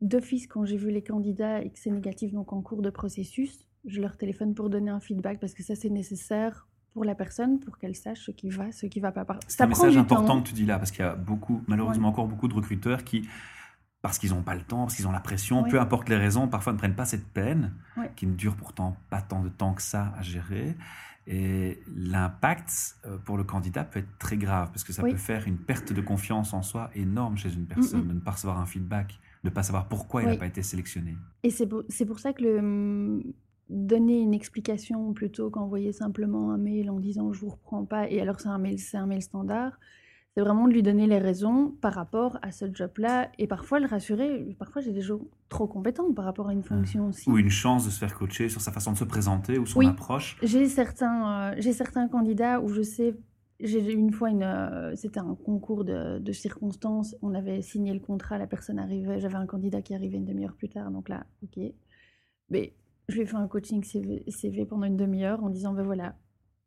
D'office, 0.00 0.46
quand 0.46 0.64
j'ai 0.64 0.78
vu 0.78 0.90
les 0.90 1.02
candidats 1.02 1.60
et 1.62 1.68
que 1.68 1.78
c'est 1.78 1.90
négatif, 1.90 2.32
donc 2.32 2.54
en 2.54 2.62
cours 2.62 2.80
de 2.80 2.88
processus, 2.88 3.58
je 3.84 4.00
leur 4.00 4.16
téléphone 4.16 4.54
pour 4.54 4.70
donner 4.70 4.90
un 4.90 5.00
feedback 5.00 5.38
parce 5.38 5.52
que 5.52 5.62
ça, 5.62 5.74
c'est 5.74 5.90
nécessaire 5.90 6.66
pour 6.92 7.04
la 7.04 7.14
personne, 7.14 7.60
pour 7.60 7.78
qu'elle 7.78 7.94
sache 7.94 8.20
ce 8.26 8.30
qui 8.32 8.50
va, 8.50 8.72
ce 8.72 8.86
qui 8.86 9.00
va 9.00 9.12
pas. 9.12 9.24
C'est 9.46 9.62
un 9.62 9.66
message 9.66 9.96
important 9.96 10.26
temps. 10.26 10.42
que 10.42 10.48
tu 10.48 10.54
dis 10.54 10.66
là, 10.66 10.78
parce 10.78 10.90
qu'il 10.90 11.04
y 11.04 11.08
a 11.08 11.14
beaucoup, 11.14 11.62
malheureusement 11.68 12.08
encore 12.08 12.26
beaucoup 12.26 12.48
de 12.48 12.54
recruteurs 12.54 13.04
qui 13.04 13.28
parce 14.02 14.18
qu'ils 14.18 14.30
n'ont 14.30 14.42
pas 14.42 14.54
le 14.54 14.62
temps, 14.62 14.84
parce 14.84 14.96
qu'ils 14.96 15.06
ont 15.06 15.12
la 15.12 15.20
pression, 15.20 15.62
Oui. 15.62 15.70
peu 15.70 15.78
importe 15.78 16.08
les 16.08 16.16
raisons, 16.16 16.48
parfois 16.48 16.72
ne 16.72 16.78
prennent 16.78 16.94
pas 16.94 17.04
cette 17.04 17.26
peine, 17.28 17.74
Oui. 17.98 18.06
qui 18.16 18.26
ne 18.26 18.32
dure 18.34 18.56
pourtant 18.56 18.96
pas 19.10 19.20
tant 19.20 19.42
de 19.42 19.50
temps 19.50 19.74
que 19.74 19.82
ça 19.82 20.14
à 20.16 20.22
gérer. 20.22 20.74
Et 21.26 21.82
l'impact 21.94 22.96
euh, 23.04 23.18
pour 23.18 23.36
le 23.36 23.44
candidat 23.44 23.84
peut 23.84 23.98
être 23.98 24.18
très 24.18 24.38
grave, 24.38 24.68
parce 24.70 24.84
que 24.84 24.94
ça 24.94 25.02
Oui. 25.02 25.10
peut 25.12 25.18
faire 25.18 25.46
une 25.46 25.58
perte 25.58 25.92
de 25.92 26.00
confiance 26.00 26.54
en 26.54 26.62
soi 26.62 26.90
énorme 26.94 27.36
chez 27.36 27.52
une 27.52 27.66
personne, 27.66 28.00
Mm, 28.00 28.04
mm. 28.04 28.08
de 28.08 28.14
ne 28.14 28.20
pas 28.20 28.30
recevoir 28.30 28.58
un 28.58 28.64
feedback, 28.64 29.18
de 29.44 29.50
ne 29.50 29.54
pas 29.54 29.62
savoir 29.62 29.86
pourquoi 29.86 30.22
il 30.22 30.26
n'a 30.28 30.32
Oui. 30.32 30.38
pas 30.38 30.46
été 30.46 30.62
sélectionné. 30.62 31.16
Et 31.42 31.50
c'est 31.50 31.66
pour, 31.66 31.82
pour 32.06 32.18
ça 32.20 32.32
que 32.32 32.42
le, 32.42 33.22
donner 33.70 34.20
une 34.20 34.34
explication 34.34 35.12
plutôt 35.12 35.48
qu'envoyer 35.48 35.92
simplement 35.92 36.50
un 36.50 36.58
mail 36.58 36.90
en 36.90 36.98
disant 36.98 37.32
je 37.32 37.40
vous 37.40 37.50
reprends 37.50 37.84
pas, 37.84 38.10
et 38.10 38.20
alors 38.20 38.40
c'est 38.40 38.48
un 38.48 38.58
mail, 38.58 38.78
c'est 38.78 38.96
un 38.96 39.06
mail 39.06 39.22
standard, 39.22 39.78
c'est 40.34 40.42
vraiment 40.42 40.66
de 40.68 40.72
lui 40.72 40.82
donner 40.82 41.06
les 41.06 41.18
raisons 41.18 41.74
par 41.80 41.94
rapport 41.94 42.38
à 42.42 42.52
ce 42.52 42.64
job-là 42.72 43.30
et 43.38 43.46
parfois 43.46 43.80
le 43.80 43.86
rassurer. 43.86 44.56
Parfois 44.58 44.82
j'ai 44.82 44.92
des 44.92 45.00
gens 45.02 45.20
trop 45.48 45.66
compétents 45.66 46.12
par 46.12 46.24
rapport 46.24 46.48
à 46.48 46.52
une 46.52 46.62
fonction 46.62 47.06
aussi. 47.08 47.28
Ou 47.30 47.38
une 47.38 47.48
chance 47.50 47.84
de 47.84 47.90
se 47.90 47.98
faire 47.98 48.14
coacher 48.14 48.48
sur 48.48 48.60
sa 48.60 48.70
façon 48.72 48.92
de 48.92 48.96
se 48.96 49.04
présenter 49.04 49.58
ou 49.58 49.66
son 49.66 49.78
Oui. 49.80 49.86
approche. 49.86 50.36
J'ai 50.42 50.66
certains, 50.68 51.52
euh, 51.52 51.54
j'ai 51.58 51.72
certains 51.72 52.06
candidats 52.08 52.60
où 52.60 52.68
je 52.68 52.82
sais, 52.82 53.16
j'ai 53.60 53.92
une 53.92 54.12
fois 54.12 54.30
une, 54.30 54.42
euh, 54.42 54.94
c'était 54.96 55.20
un 55.20 55.34
concours 55.34 55.84
de, 55.84 56.18
de 56.18 56.32
circonstances, 56.32 57.16
on 57.22 57.34
avait 57.34 57.60
signé 57.62 57.92
le 57.92 58.00
contrat, 58.00 58.38
la 58.38 58.46
personne 58.46 58.78
arrivait, 58.78 59.20
j'avais 59.20 59.34
un 59.36 59.46
candidat 59.46 59.82
qui 59.82 59.94
arrivait 59.94 60.16
une 60.16 60.24
demi-heure 60.24 60.54
plus 60.54 60.68
tard, 60.68 60.90
donc 60.90 61.08
là, 61.08 61.24
ok. 61.42 61.62
Mais 62.50 62.72
je 63.08 63.14
lui 63.14 63.22
ai 63.22 63.26
fait 63.26 63.36
un 63.36 63.48
coaching 63.48 63.82
CV, 63.82 64.24
CV 64.28 64.64
pendant 64.64 64.86
une 64.86 64.96
demi-heure 64.96 65.42
en 65.42 65.50
disant, 65.50 65.72
ben 65.72 65.82
voilà, 65.82 66.16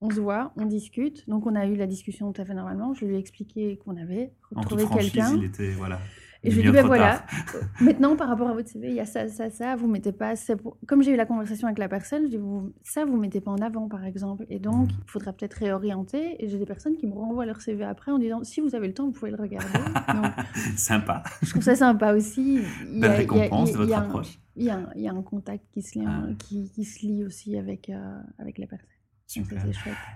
on 0.01 0.09
se 0.09 0.19
voit, 0.19 0.51
on 0.57 0.65
discute. 0.65 1.27
Donc 1.29 1.45
on 1.45 1.55
a 1.55 1.65
eu 1.65 1.75
la 1.75 1.87
discussion 1.87 2.31
tout 2.31 2.41
à 2.41 2.45
fait 2.45 2.53
normalement, 2.53 2.93
je 2.93 3.05
lui 3.05 3.15
ai 3.15 3.19
expliqué 3.19 3.77
qu'on 3.77 3.97
avait 3.97 4.33
retrouvé 4.51 4.85
quelqu'un. 4.93 5.35
il 5.37 5.45
était 5.45 5.71
voilà. 5.71 5.99
Et 6.45 6.51
je 6.51 6.57
lui 6.57 6.63
demi-heure 6.63 6.83
ben 6.83 6.87
voilà, 6.87 7.25
maintenant 7.81 8.15
par 8.17 8.27
rapport 8.27 8.49
à 8.49 8.53
votre 8.53 8.67
CV, 8.67 8.89
il 8.89 8.95
y 8.95 8.99
a 8.99 9.05
ça, 9.05 9.29
ça, 9.29 9.49
ça, 9.49 9.75
vous 9.77 9.87
mettez 9.87 10.11
pas. 10.11 10.33
pour- 10.61 10.77
Comme 10.87 11.01
j'ai 11.01 11.11
eu 11.11 11.15
la 11.15 11.25
conversation 11.25 11.67
avec 11.67 11.79
la 11.79 11.87
personne, 11.87 12.23
je 12.25 12.29
dis, 12.31 12.37
vous, 12.37 12.73
ça, 12.83 13.05
vous 13.05 13.15
mettez 13.17 13.39
pas 13.39 13.51
en 13.51 13.57
avant, 13.61 13.87
par 13.87 14.03
exemple. 14.03 14.45
Et 14.49 14.59
donc, 14.59 14.89
Mhm. 14.89 14.97
il 15.05 15.09
faudra 15.11 15.31
peut-être 15.31 15.53
réorienter. 15.53 16.43
Et 16.43 16.49
j'ai 16.49 16.57
des 16.57 16.65
personnes 16.65 16.97
qui 16.97 17.07
me 17.07 17.13
renvoient 17.13 17.45
leur 17.45 17.61
CV 17.61 17.83
après 17.85 18.11
en 18.11 18.19
disant, 18.19 18.43
si 18.43 18.59
vous 18.59 18.75
avez 18.75 18.87
le 18.87 18.93
temps, 18.93 19.05
vous 19.05 19.11
pouvez 19.13 19.31
le 19.31 19.37
regarder. 19.37 19.67
donc, 20.13 20.31
Sympa. 20.75 21.23
je 21.41 21.49
trouve 21.49 21.63
ça 21.63 21.75
sympa 21.75 22.13
aussi. 22.13 22.59
Il 22.91 22.99
Belle 22.99 23.11
récompense 23.11 23.71
de 23.71 23.77
votre 23.77 23.97
approche. 23.97 24.37
Il 24.55 24.65
y, 24.65 24.69
a 24.69 25.11
un, 25.11 25.21
contact 25.23 25.63
qui 25.73 25.81
se 25.81 25.97
lie, 25.97 26.05
Ah. 26.07 26.25
qui, 26.37 26.69
qui 26.69 26.83
se 26.85 27.05
lie 27.05 27.23
aussi 27.23 27.57
avec, 27.57 27.89
euh, 27.89 28.19
avec 28.37 28.57
les 28.59 28.67
personnes. 28.67 28.87
Super. 29.25 29.65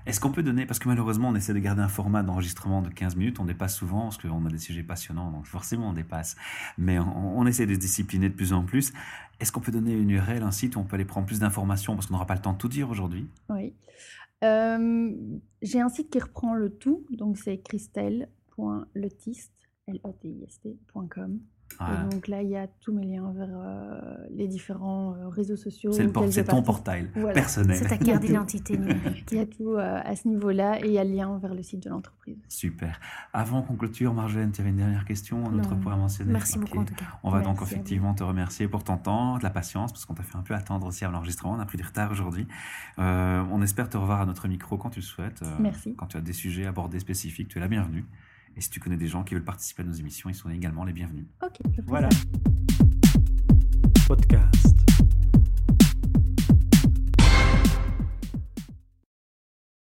Est-ce 0.05 0.19
qu'on 0.19 0.31
peut 0.31 0.43
donner, 0.43 0.65
parce 0.65 0.79
que 0.79 0.87
malheureusement 0.87 1.29
on 1.29 1.35
essaie 1.35 1.53
de 1.53 1.59
garder 1.59 1.81
un 1.81 1.87
format 1.87 2.23
d'enregistrement 2.23 2.81
de 2.81 2.89
15 2.89 3.15
minutes, 3.15 3.39
on 3.39 3.45
dépasse 3.45 3.75
souvent 3.75 4.03
parce 4.03 4.17
qu'on 4.17 4.45
a 4.45 4.49
des 4.49 4.57
sujets 4.59 4.83
passionnants, 4.83 5.31
donc 5.31 5.45
forcément 5.45 5.89
on 5.89 5.93
dépasse. 5.93 6.35
Mais 6.77 6.99
on, 6.99 7.37
on 7.39 7.45
essaie 7.47 7.65
de 7.65 7.73
se 7.73 7.79
discipliner 7.79 8.29
de 8.29 8.35
plus 8.35 8.53
en 8.53 8.63
plus. 8.63 8.93
Est-ce 9.39 9.51
qu'on 9.51 9.61
peut 9.61 9.71
donner 9.71 9.93
une 9.93 10.09
URL, 10.11 10.43
un 10.43 10.51
site 10.51 10.75
où 10.75 10.79
on 10.79 10.83
peut 10.83 10.95
aller 10.95 11.05
prendre 11.05 11.25
plus 11.25 11.39
d'informations 11.39 11.95
parce 11.95 12.07
qu'on 12.07 12.13
n'aura 12.13 12.27
pas 12.27 12.35
le 12.35 12.41
temps 12.41 12.53
de 12.53 12.57
tout 12.57 12.67
dire 12.67 12.89
aujourd'hui? 12.89 13.27
Oui. 13.49 13.73
Euh, 14.43 15.15
j'ai 15.61 15.81
un 15.81 15.89
site 15.89 16.11
qui 16.11 16.19
reprend 16.19 16.53
le 16.53 16.69
tout, 16.69 17.05
donc 17.09 17.37
c'est 17.37 17.57
christelle.letist, 17.59 19.51
L-E-T-I-S-T.com. 19.87 21.39
Voilà. 21.79 22.05
Et 22.05 22.09
donc 22.09 22.27
là, 22.27 22.41
il 22.41 22.49
y 22.49 22.55
a 22.55 22.67
tous 22.81 22.91
mes 22.91 23.05
liens 23.05 23.31
vers 23.35 23.49
euh, 23.51 24.15
les 24.31 24.47
différents 24.47 25.13
euh, 25.15 25.27
réseaux 25.27 25.55
sociaux. 25.55 25.91
C'est 25.91 26.43
ton 26.45 26.61
portail 26.63 27.09
Voilà. 27.15 27.33
personnel. 27.33 27.77
C'est 27.77 27.87
ta 27.87 27.97
carte 27.97 28.21
d'identité 28.25 28.77
numérique. 28.77 29.27
Il 29.31 29.37
y 29.37 29.41
a 29.41 29.45
tout 29.45 29.73
euh, 29.73 29.99
à 30.03 30.15
ce 30.15 30.27
niveau-là 30.27 30.79
et 30.83 30.87
il 30.87 30.93
y 30.93 30.97
a 30.97 31.03
le 31.03 31.11
lien 31.11 31.37
vers 31.37 31.53
le 31.53 31.61
site 31.61 31.83
de 31.83 31.89
l'entreprise. 31.89 32.37
Super. 32.49 32.99
Avant 33.33 33.61
qu'on 33.61 33.75
clôture, 33.75 34.13
Marjolaine, 34.13 34.51
tu 34.51 34.61
avais 34.61 34.71
une 34.71 34.77
dernière 34.77 35.05
question, 35.05 35.45
un 35.47 35.59
autre 35.59 35.75
Non. 35.75 35.81
point 35.81 35.93
à 35.93 35.97
mentionner? 35.97 36.31
Merci 36.33 36.57
beaucoup 36.57 36.79
en 36.79 36.85
tout 36.85 36.95
cas. 36.95 37.05
On 37.23 37.29
va 37.29 37.41
donc 37.41 37.59
Merci 37.59 37.75
effectivement 37.75 38.13
te 38.13 38.23
remercier 38.23 38.67
pour 38.67 38.83
ton 38.83 38.97
temps, 38.97 39.37
de 39.37 39.43
la 39.43 39.49
patience, 39.49 39.91
parce 39.91 40.05
qu'on 40.05 40.13
t'a 40.15 40.23
fait 40.23 40.37
un 40.37 40.41
peu 40.41 40.53
attendre 40.55 40.87
aussi 40.87 41.05
à 41.05 41.09
l'enregistrement. 41.09 41.53
On 41.53 41.59
a 41.59 41.65
pris 41.65 41.77
du 41.77 41.83
retard 41.83 42.11
aujourd'hui. 42.11 42.47
Euh, 42.99 43.43
on 43.51 43.61
espère 43.61 43.89
te 43.89 43.97
revoir 43.97 44.21
à 44.21 44.25
notre 44.25 44.47
micro 44.47 44.77
quand 44.77 44.89
tu 44.89 44.99
le 44.99 45.05
souhaites. 45.05 45.41
Euh, 45.43 45.55
Merci. 45.59 45.95
Quand 45.95 46.07
tu 46.07 46.17
as 46.17 46.21
des 46.21 46.33
sujets 46.33 46.65
abordés 46.65 46.99
spécifiques, 46.99 47.49
tu 47.49 47.57
es 47.59 47.61
la 47.61 47.67
bienvenue. 47.67 48.05
Et 48.57 48.61
si 48.61 48.71
tu 48.71 48.79
connais 48.79 48.97
des 48.97 49.07
gens 49.07 49.23
qui 49.23 49.35
veulent 49.35 49.43
participer 49.43 49.83
à 49.83 49.85
nos 49.85 49.93
émissions, 49.93 50.29
ils 50.31 50.35
sont 50.35 50.49
également 50.49 50.83
les 50.83 50.91
bienvenus. 50.91 51.25
Ok, 51.43 51.57
je 51.69 51.75
ferai 51.75 51.83
Voilà. 51.85 52.09
Podcast. 54.07 54.75